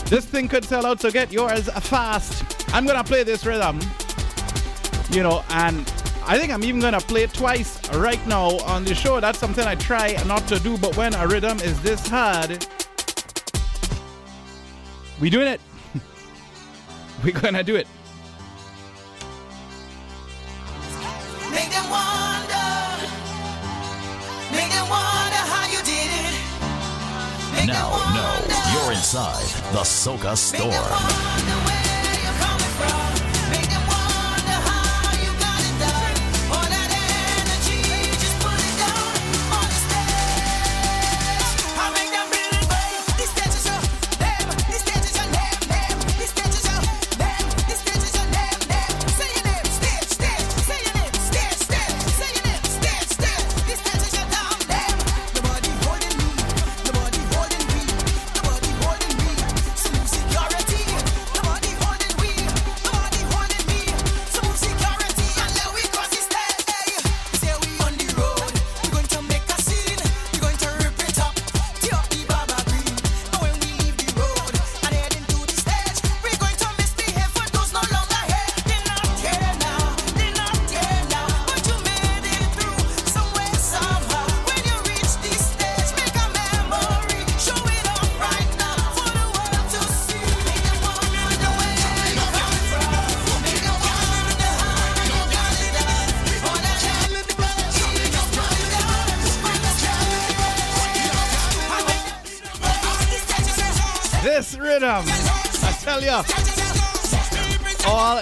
This 0.06 0.24
thing 0.24 0.48
could 0.48 0.64
sell 0.64 0.86
out, 0.86 1.00
so 1.00 1.10
get 1.10 1.30
yours 1.30 1.68
fast. 1.68 2.49
I'm 2.72 2.86
gonna 2.86 3.02
play 3.02 3.24
this 3.24 3.44
rhythm, 3.44 3.80
you 5.10 5.22
know, 5.22 5.42
and 5.50 5.80
I 6.24 6.38
think 6.38 6.52
I'm 6.52 6.62
even 6.62 6.80
gonna 6.80 7.00
play 7.00 7.24
it 7.24 7.34
twice 7.34 7.80
right 7.94 8.24
now 8.28 8.58
on 8.60 8.84
the 8.84 8.94
show. 8.94 9.18
That's 9.18 9.38
something 9.38 9.66
I 9.66 9.74
try 9.74 10.12
not 10.26 10.46
to 10.48 10.60
do, 10.60 10.78
but 10.78 10.96
when 10.96 11.12
a 11.14 11.26
rhythm 11.26 11.58
is 11.58 11.80
this 11.82 12.06
hard, 12.06 12.64
we 15.20 15.30
doing 15.30 15.48
it. 15.48 15.60
We're 17.24 17.38
gonna 17.38 17.64
do 17.64 17.74
it. 17.74 17.88
Make 21.50 21.70
them 21.70 21.90
wonder. 21.90 22.70
Make 24.52 24.70
them 24.70 24.88
wonder 24.88 25.42
how 25.50 25.66
you 25.66 25.78
did 25.82 26.10
it. 26.22 27.66
Now, 27.66 27.90
no, 28.14 28.82
you're 28.84 28.92
inside 28.92 29.44
the 29.72 29.82
Soca 29.82 30.36
Storm. 30.36 31.59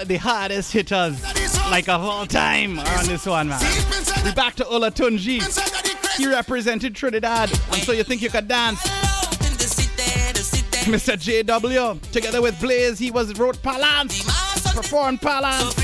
The 0.09 0.17
hardest 0.17 0.73
hitters, 0.73 1.21
like 1.69 1.87
of 1.87 2.01
all 2.01 2.25
time, 2.25 2.79
on 2.79 3.05
this 3.05 3.27
one, 3.27 3.47
man. 3.47 3.61
We're 4.25 4.33
back 4.33 4.55
to 4.55 4.63
Olatunji. 4.63 5.37
He 6.17 6.25
represented 6.25 6.95
Trinidad, 6.95 7.51
and 7.51 7.83
so 7.83 7.91
you 7.91 8.03
think 8.03 8.23
you 8.23 8.31
could 8.31 8.47
dance. 8.47 8.81
Mr. 10.87 11.13
JW, 11.15 12.01
together 12.09 12.41
with 12.41 12.59
Blaze, 12.59 12.97
he 12.97 13.11
was 13.11 13.37
wrote 13.37 13.57
Palance, 13.57 14.25
performed 14.75 15.21
Palance. 15.21 15.75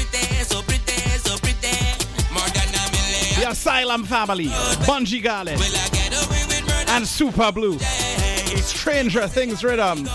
The 3.40 3.52
Asylum 3.52 4.06
Family, 4.06 4.48
Bunji 4.88 5.24
Garlin, 5.24 5.62
and 6.90 7.08
Super 7.08 7.52
Blue. 7.52 7.78
Stranger 8.58 9.28
Things 9.28 9.64
rhythm. 9.64 10.08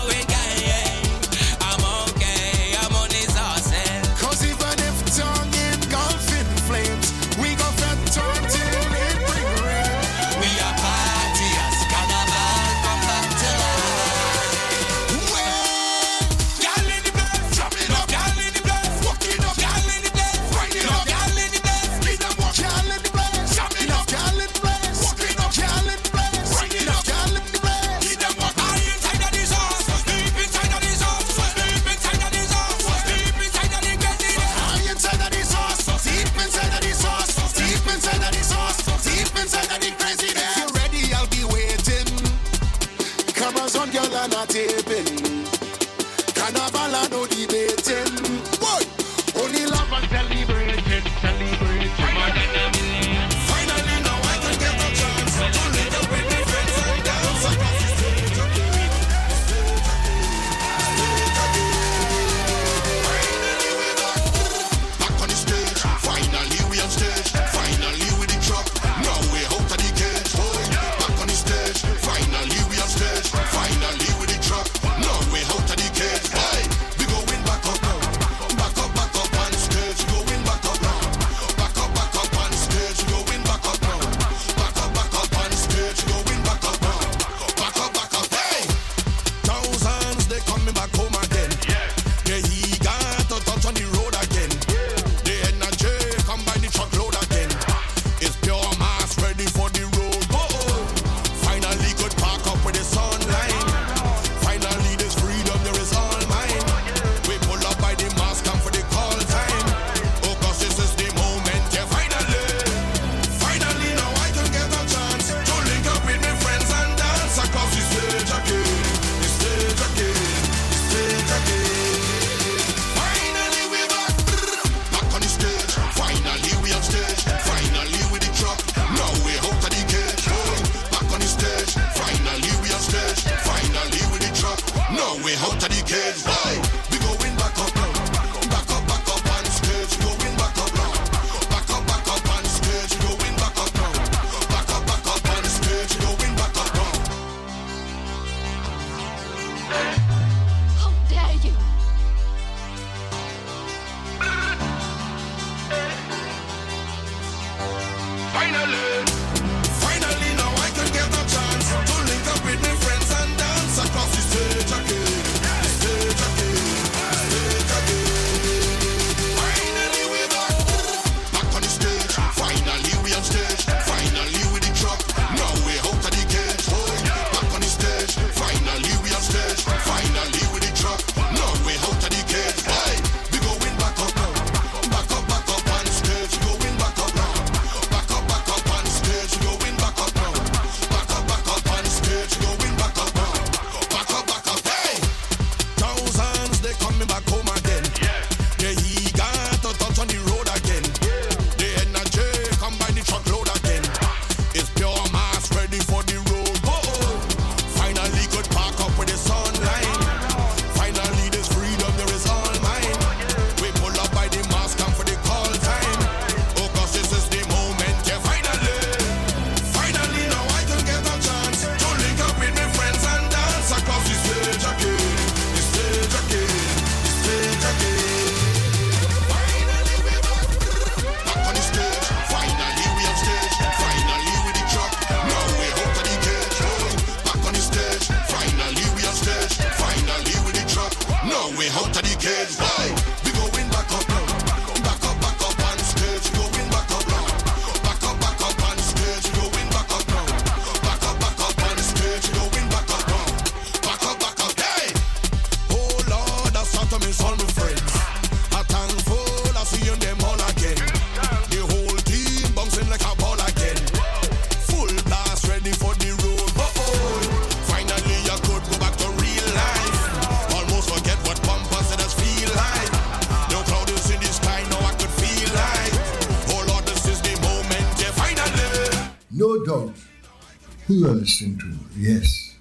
Who 280.91 280.97
you 280.97 281.07
are 281.07 281.11
listening 281.11 281.57
to? 281.59 281.71
Yes. 281.95 282.57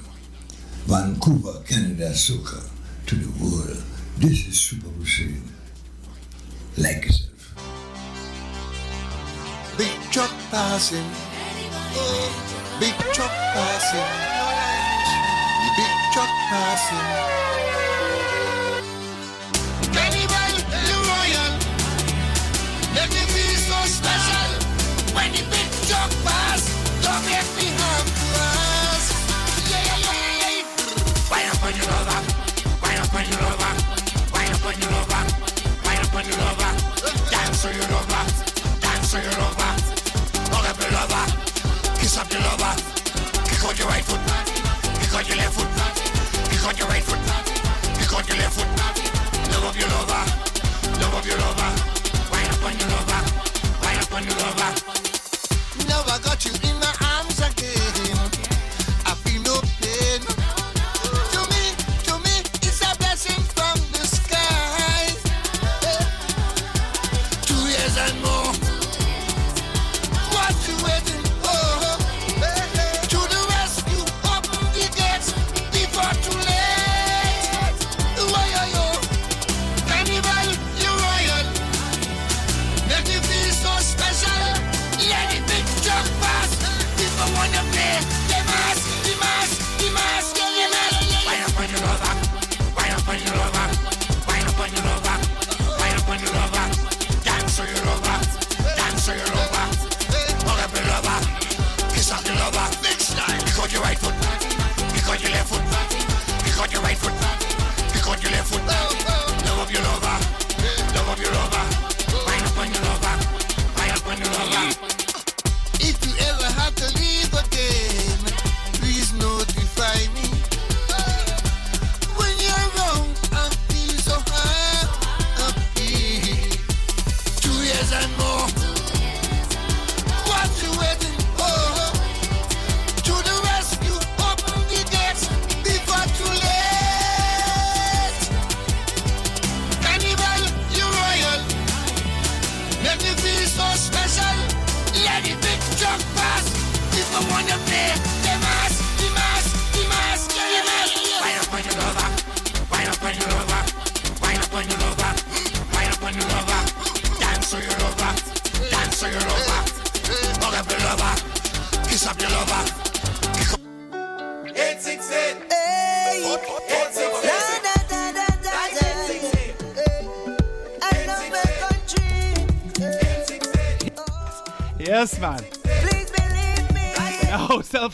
Vancouver, 0.87 1.61
Canada, 1.67 2.09
Soca, 2.13 2.67
to 3.05 3.15
the 3.15 3.29
world. 3.43 3.83
This 4.17 4.47
is 4.47 4.59
Super 4.59 4.89
Hussein. 4.89 5.43
Like 6.75 7.05
yourself. 7.05 7.53
Big 9.77 10.01
truck 10.09 10.31
passing. 10.49 11.05
Oh, 11.93 12.31
big 12.79 12.95
truck 13.13 13.29
passing. 13.53 14.09
Big 15.77 15.93
truck 16.11 16.31
passing. 16.49 17.62
got 45.27 45.37
left 45.37 45.53
foot. 45.53 46.61
Got 46.61 46.79
your 46.79 46.87
right 46.87 47.03
foot. 47.03 47.22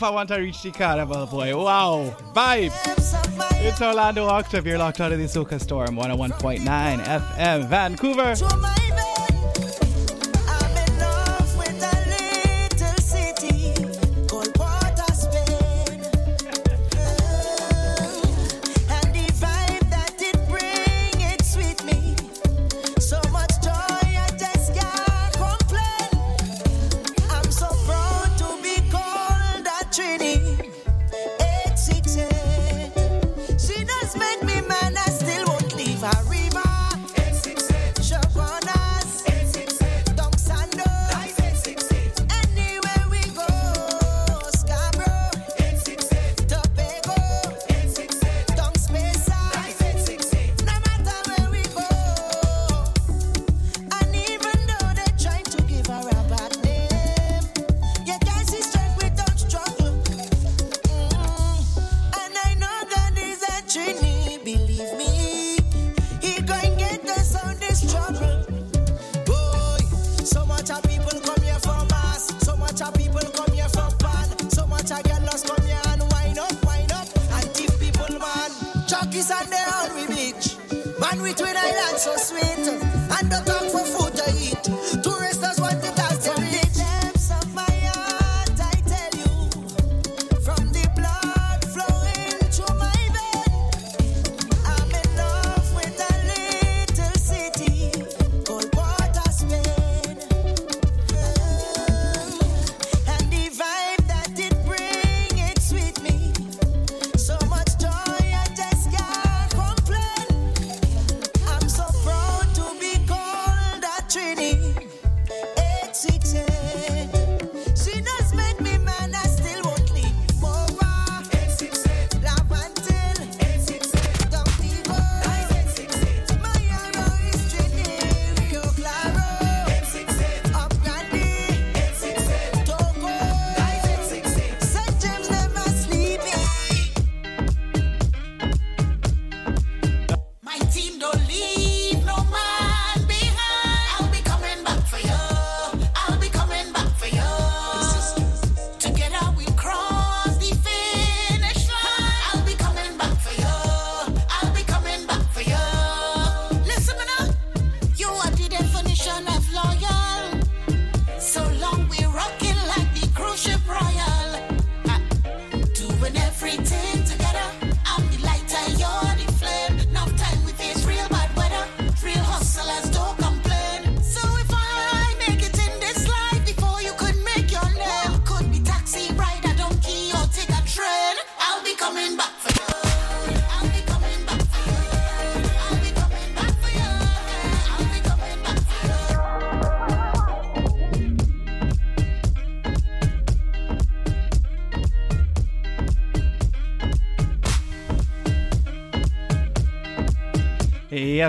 if 0.00 0.04
I 0.04 0.08
want 0.08 0.30
to 0.30 0.36
reach 0.36 0.62
the 0.62 0.70
carnival, 0.70 1.26
boy. 1.26 1.54
Wow. 1.54 2.16
vibe! 2.32 2.72
It's 3.62 3.82
Orlando 3.82 4.24
Octave. 4.24 4.66
You're 4.66 4.78
locked 4.78 4.98
out 4.98 5.12
of 5.12 5.18
the 5.18 5.26
Soca 5.26 5.60
Storm 5.60 5.94
101.9 5.94 7.04
FM 7.04 7.66
Vancouver. 7.66 8.69
Gene 63.70 63.99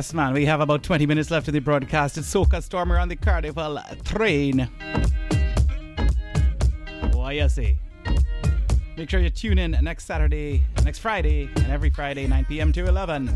Yes, 0.02 0.16
man, 0.16 0.34
we 0.34 0.46
have 0.46 0.62
about 0.62 0.82
20 0.82 1.06
minutes 1.06 1.30
left 1.30 1.48
in 1.48 1.54
the 1.54 1.60
broadcast. 1.60 2.18
It's 2.18 2.34
Soca 2.34 2.64
Stormer 2.64 2.98
on 2.98 3.08
the 3.08 3.16
Carnival 3.16 3.78
uh, 3.78 3.84
train. 4.04 4.68
Why, 7.12 7.34
yes, 7.34 7.60
eh? 7.60 7.76
Make 8.98 9.12
sure 9.12 9.20
you 9.20 9.30
tune 9.30 9.60
in 9.60 9.78
next 9.84 10.06
Saturday, 10.06 10.64
next 10.84 10.98
Friday, 10.98 11.52
and 11.56 11.68
every 11.68 11.92
Friday, 11.92 12.26
9 12.26 12.46
p.m. 12.46 12.74
to 12.74 12.88
11. 12.88 13.28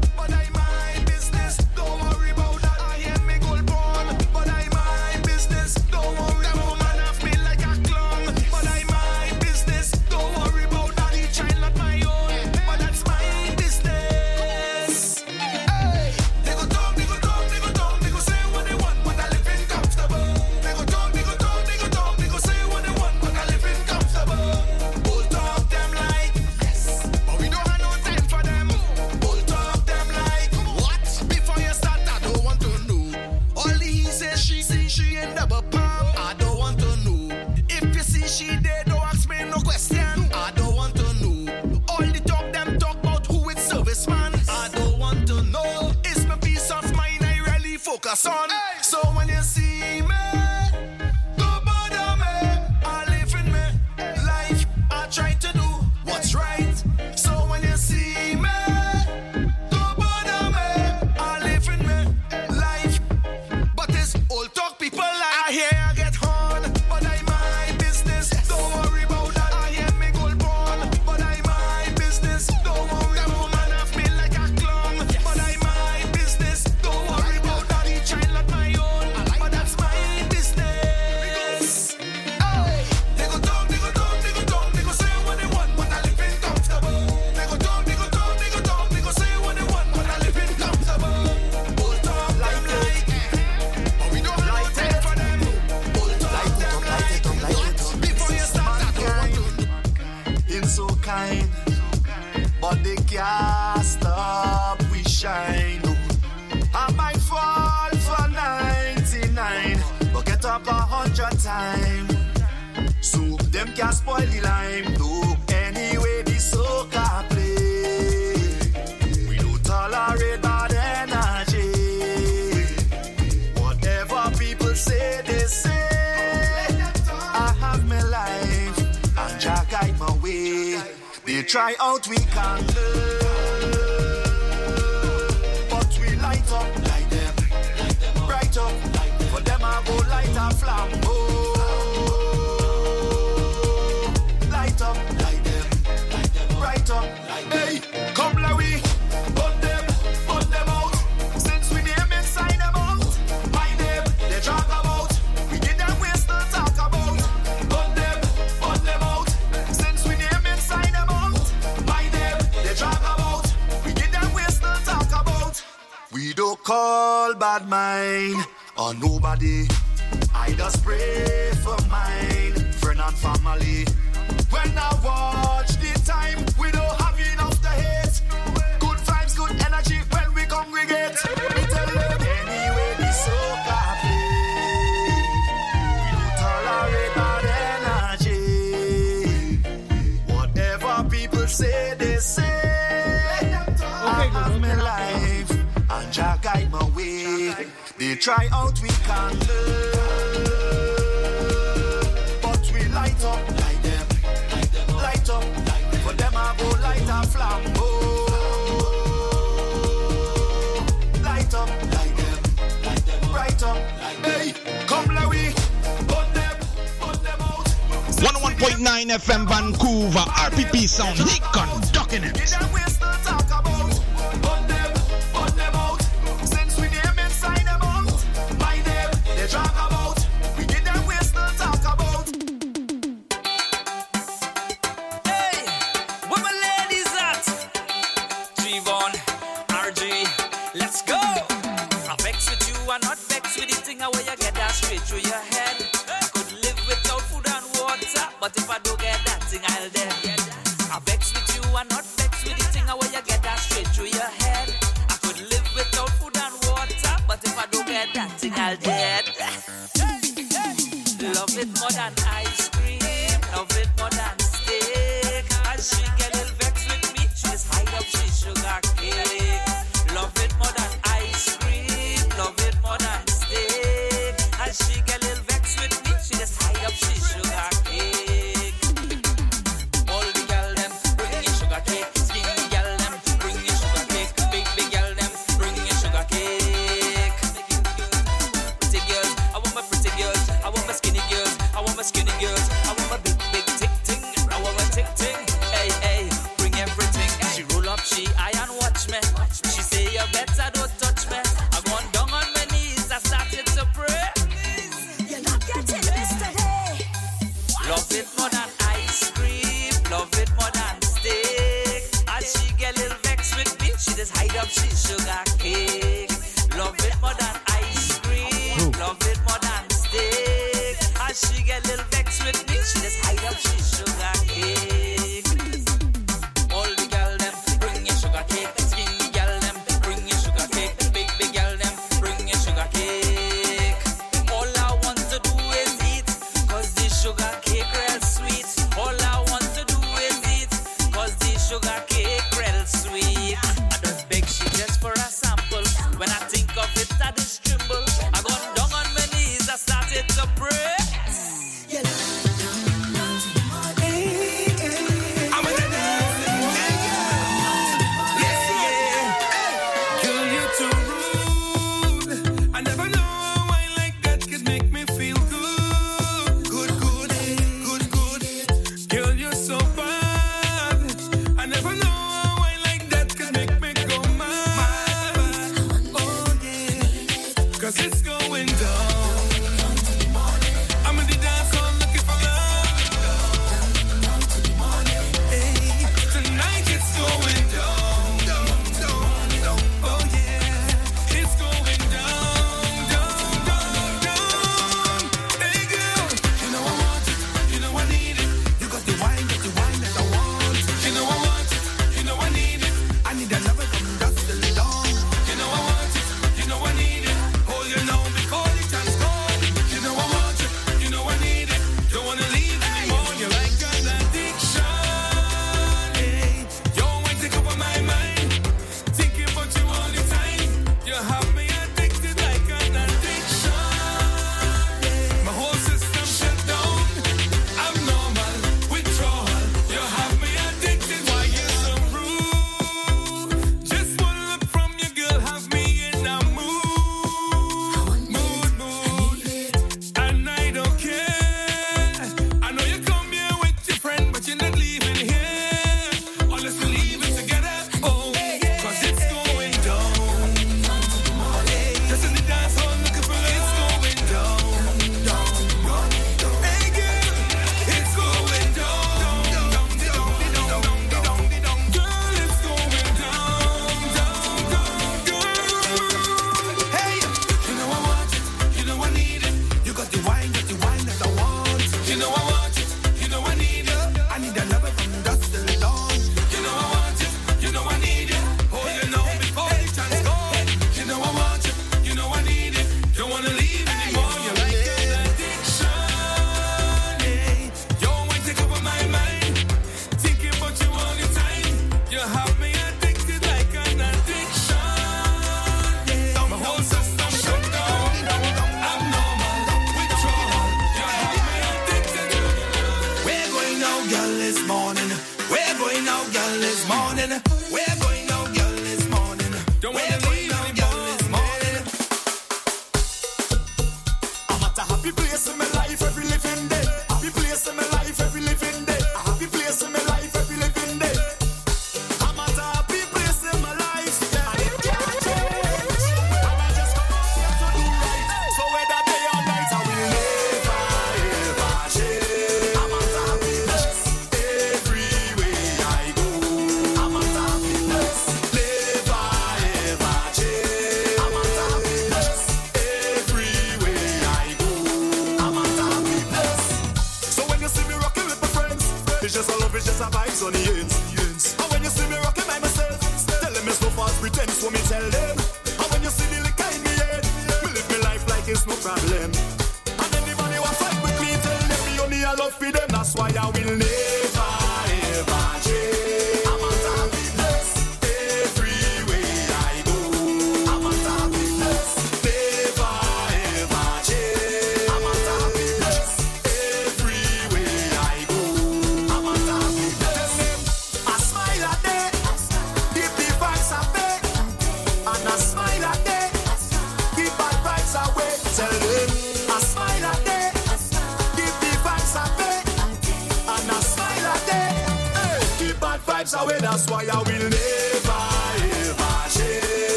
Sugar 315.06 315.44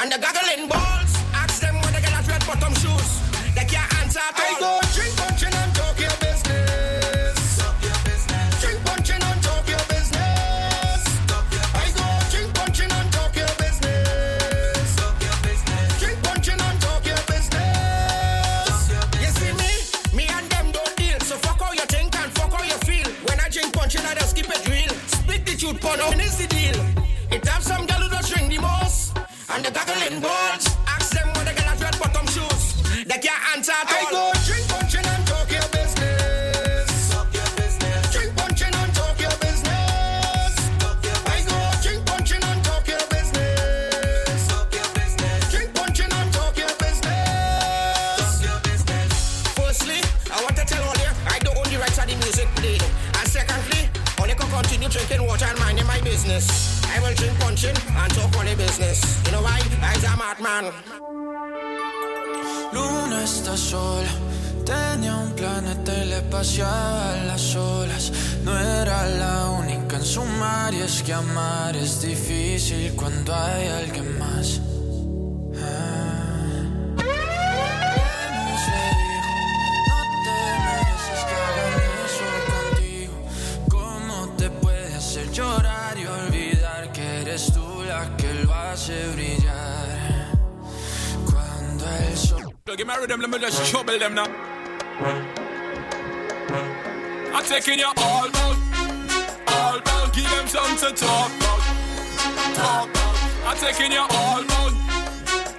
And 0.00 0.10
the 0.10 0.16
gaggling 0.16 0.66
balls. 0.66 1.12
Ask 1.34 1.60
them 1.60 1.74
where 1.74 1.92
they 1.92 2.00
get 2.00 2.08
that 2.12 2.26
red 2.26 2.40
bottom 2.46 2.72
shoes. 2.72 3.20
They 3.54 3.66
can't 3.66 3.92
answer 4.00 4.18
at 4.18 4.62
all. 4.62 4.79
vaciaba 66.40 67.16
las 67.26 67.54
olas. 67.54 68.10
No 68.44 68.58
era 68.58 69.06
la 69.06 69.50
única 69.50 69.96
en 69.96 70.04
su 70.04 70.24
mar 70.24 70.72
y 70.72 70.80
es 70.80 71.02
que 71.02 71.12
amar 71.12 71.76
es 71.76 72.00
difícil 72.00 72.94
cuando 72.96 73.34
hay 73.34 73.68
alguien 73.68 74.18
más. 74.18 74.60
Ah. 75.62 76.16
Como 83.68 84.28
te 84.38 84.48
puedes 84.62 84.94
hacer 84.94 85.30
llorar 85.32 85.98
y 85.98 86.06
olvidar 86.06 86.90
que 86.92 87.20
eres 87.20 87.52
tú 87.52 87.82
la 87.86 88.16
que 88.16 88.32
lo 88.44 88.54
hace 88.54 88.96
brillar. 89.08 89.88
Cuando 91.30 91.84
el 92.08 92.16
sol. 92.16 92.54
taking 97.50 97.80
you 97.80 97.86
all 97.96 98.28
out, 98.28 98.56
all 99.48 99.80
out. 99.84 100.14
Give 100.14 100.30
them 100.30 100.46
something 100.46 100.78
to 100.86 100.94
talk 100.94 101.30
about, 101.34 101.60
talk 102.54 102.88
about. 102.88 103.14
I'm 103.44 103.56
taking 103.56 103.90
you 103.90 103.98
all 103.98 104.44
out, 104.58 104.72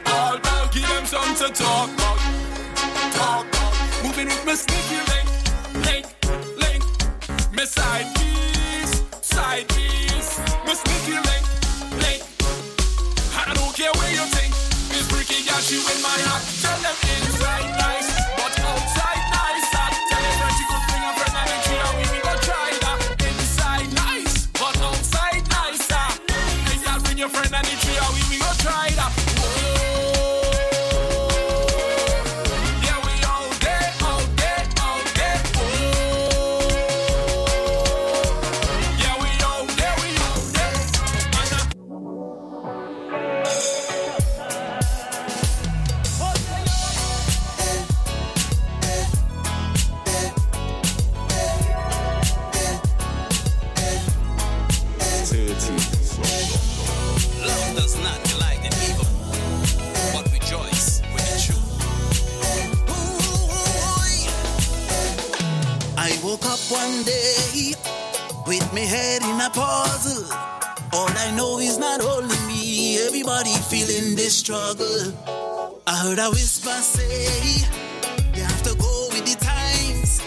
all 0.05 0.39
out. 0.41 0.71
Give 0.71 0.87
them 0.87 1.05
something 1.05 1.35
to 1.35 1.53
talk 1.53 1.89
about, 1.91 2.17
talk 3.11 3.45
about. 3.45 3.73
Moving 4.05 4.27
with 4.27 4.45
my 4.45 4.55
sneaky 4.55 4.99
link, 5.11 5.27
link, 5.85 6.05
link. 6.63 6.81
My 7.51 7.65
side 7.65 8.07
piece, 8.15 9.03
side 9.21 9.67
piece. 9.67 10.39
My 10.65 10.73
sneaky 10.73 11.19
link, 11.27 11.43
link. 11.99 12.23
I 13.35 13.51
don't 13.53 13.75
care 13.75 13.91
where 13.99 14.11
you 14.11 14.23
think. 14.31 14.53
This 14.95 15.11
freaky 15.11 15.43
got 15.43 15.69
you 15.69 15.79
in 15.79 16.01
my 16.01 16.17
heart. 16.23 16.43
Tell 16.63 16.79
them 16.79 16.95
it's 17.03 17.43
right, 17.43 17.69
nice. 17.83 18.10
one 66.81 67.03
day 67.03 67.73
with 68.47 68.65
me 68.73 68.81
head 68.85 69.21
in 69.21 69.39
a 69.39 69.49
puzzle. 69.49 70.25
All 70.93 71.13
I 71.25 71.29
know 71.37 71.59
is 71.59 71.77
not 71.77 72.01
only 72.01 72.39
me, 72.47 72.97
everybody 73.05 73.53
feeling 73.71 74.15
this 74.15 74.35
struggle. 74.37 75.01
I 75.85 75.95
heard 76.03 76.19
a 76.19 76.29
whisper 76.29 76.77
say, 76.95 77.67
You 78.35 78.43
have 78.43 78.63
to 78.63 78.73
go 78.75 78.93
with 79.13 79.25
the 79.29 79.37
times. 79.53 80.21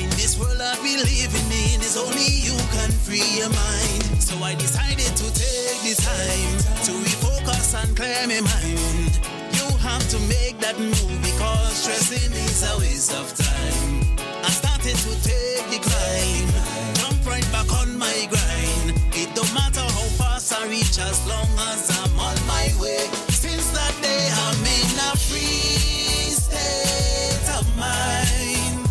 In 0.00 0.08
this 0.20 0.38
world 0.38 0.60
I 0.60 0.74
be 0.82 0.96
living 0.96 1.50
in, 1.64 1.80
it's 1.80 1.96
only 1.96 2.30
you 2.48 2.56
can 2.76 2.90
free 3.06 3.30
your 3.40 3.52
mind. 3.64 4.22
So 4.28 4.34
I 4.50 4.54
decided 4.54 5.12
to 5.22 5.26
take 5.42 5.80
the 5.88 5.94
time 6.12 6.56
to 6.86 6.92
refocus 7.08 7.72
and 7.80 7.96
clear 7.96 8.22
my 8.32 8.40
mind. 8.52 9.12
You 9.58 9.66
have 9.88 10.04
to 10.12 10.18
make 10.34 10.58
that 10.60 10.78
move 10.78 11.18
because 11.22 11.72
stressing 11.82 12.32
is 12.32 12.62
a 12.70 12.78
waste 12.78 13.14
of 13.14 13.26
time. 13.34 14.65
I 14.86 14.92
to 14.92 15.20
take 15.20 15.66
the 15.68 15.80
climb, 15.82 16.46
jump 16.94 17.26
right 17.26 17.42
back 17.50 17.66
on 17.80 17.98
my 17.98 18.28
grind. 18.30 18.94
It 19.16 19.34
don't 19.34 19.52
matter 19.52 19.80
how 19.80 20.06
fast 20.14 20.54
I 20.54 20.68
reach 20.68 21.00
as 21.00 21.26
long 21.26 21.48
as 21.74 21.90
I'm 21.98 22.16
on 22.20 22.38
my 22.46 22.70
way. 22.80 23.10
Since 23.26 23.70
that 23.72 23.94
day, 24.00 24.30
I'm 24.46 24.62
in 24.62 24.94
a 25.10 25.16
free 25.26 26.30
state 26.30 27.50
of 27.58 27.66
mind. 27.76 28.86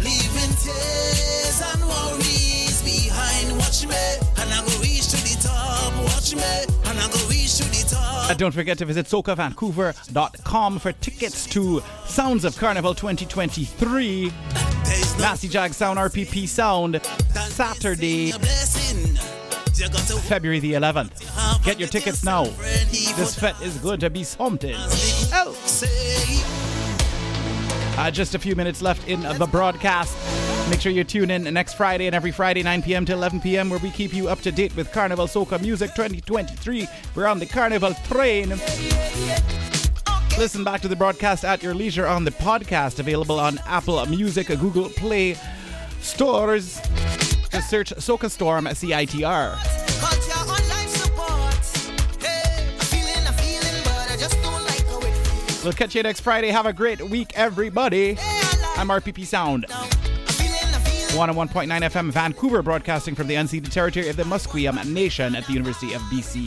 Leaving 0.00 0.54
tears 0.64 1.60
and 1.60 1.84
worries 1.84 2.80
behind. 2.80 3.58
Watch 3.58 3.84
me, 3.84 4.00
and 4.40 4.48
I 4.50 4.64
go 4.64 4.80
reach 4.80 5.08
to 5.08 5.18
the 5.28 5.36
top. 5.44 5.92
Watch 6.04 6.34
me, 6.36 6.67
Uh, 8.28 8.34
don't 8.34 8.52
forget 8.52 8.76
to 8.76 8.84
visit 8.84 9.06
socavancouver.com 9.06 10.78
for 10.78 10.92
tickets 10.92 11.46
to 11.46 11.82
Sounds 12.04 12.44
of 12.44 12.56
Carnival 12.58 12.94
2023. 12.94 14.30
Nasty 15.18 15.48
Jag 15.48 15.72
Sound 15.72 15.98
RPP 15.98 16.46
Sound 16.46 17.00
Saturday, 17.48 18.32
February 20.26 20.60
the 20.60 20.74
11th. 20.74 21.64
Get 21.64 21.78
your 21.78 21.88
tickets 21.88 22.22
now. 22.22 22.44
This 22.44 23.34
fete 23.38 23.58
is 23.62 23.78
going 23.78 24.00
to 24.00 24.10
be 24.10 24.24
something. 24.24 24.74
Oh. 24.76 25.54
Uh, 27.96 28.10
just 28.10 28.34
a 28.34 28.38
few 28.38 28.54
minutes 28.54 28.82
left 28.82 29.08
in 29.08 29.22
the 29.22 29.46
broadcast. 29.46 30.14
Make 30.70 30.82
sure 30.82 30.92
you 30.92 31.02
tune 31.02 31.30
in 31.30 31.42
next 31.54 31.74
Friday 31.74 32.06
and 32.06 32.14
every 32.14 32.30
Friday, 32.30 32.62
9 32.62 32.82
p.m. 32.82 33.04
to 33.06 33.12
11 33.14 33.40
p.m., 33.40 33.70
where 33.70 33.78
we 33.78 33.90
keep 33.90 34.12
you 34.12 34.28
up 34.28 34.40
to 34.42 34.52
date 34.52 34.76
with 34.76 34.92
Carnival 34.92 35.26
Soca 35.26 35.60
Music 35.60 35.94
2023. 35.94 36.86
We're 37.14 37.26
on 37.26 37.38
the 37.38 37.46
Carnival 37.46 37.94
train. 38.04 38.50
Listen 40.38 40.64
back 40.64 40.82
to 40.82 40.88
the 40.88 40.94
broadcast 40.94 41.44
at 41.44 41.62
your 41.62 41.74
leisure 41.74 42.06
on 42.06 42.22
the 42.22 42.30
podcast, 42.30 42.98
available 42.98 43.40
on 43.40 43.58
Apple 43.66 44.04
Music, 44.06 44.46
Google 44.48 44.90
Play 44.90 45.36
stores. 46.00 46.80
Just 47.50 47.70
search 47.70 47.90
Soca 47.94 48.30
Storm 48.30 48.68
C 48.74 48.92
I 48.92 49.06
T 49.06 49.24
R. 49.24 49.56
Cut 49.56 50.26
your 50.28 50.36
online 50.38 50.88
support. 50.88 52.22
Hey, 52.22 52.74
I'm 52.74 52.84
feeling, 52.84 53.26
I'm 53.26 53.34
feeling, 53.34 53.82
but 53.84 54.10
I 54.12 54.16
just 54.18 54.40
don't 54.42 54.64
like 54.64 54.86
how 54.86 54.98
it 54.98 55.14
feels. 55.14 55.64
We'll 55.64 55.72
catch 55.72 55.94
you 55.94 56.02
next 56.02 56.20
Friday. 56.20 56.48
Have 56.50 56.66
a 56.66 56.74
great 56.74 57.00
week, 57.00 57.32
everybody. 57.34 58.18
I'm 58.76 58.88
RPP 58.88 59.24
Sound. 59.24 59.66
101.9 61.10 61.66
FM 61.68 62.10
Vancouver, 62.10 62.62
broadcasting 62.62 63.14
from 63.14 63.26
the 63.26 63.34
unceded 63.34 63.70
territory 63.70 64.08
of 64.08 64.16
the 64.16 64.24
Musqueam 64.24 64.84
Nation 64.92 65.34
at 65.34 65.46
the 65.46 65.52
University 65.52 65.94
of 65.94 66.00
BC. 66.02 66.46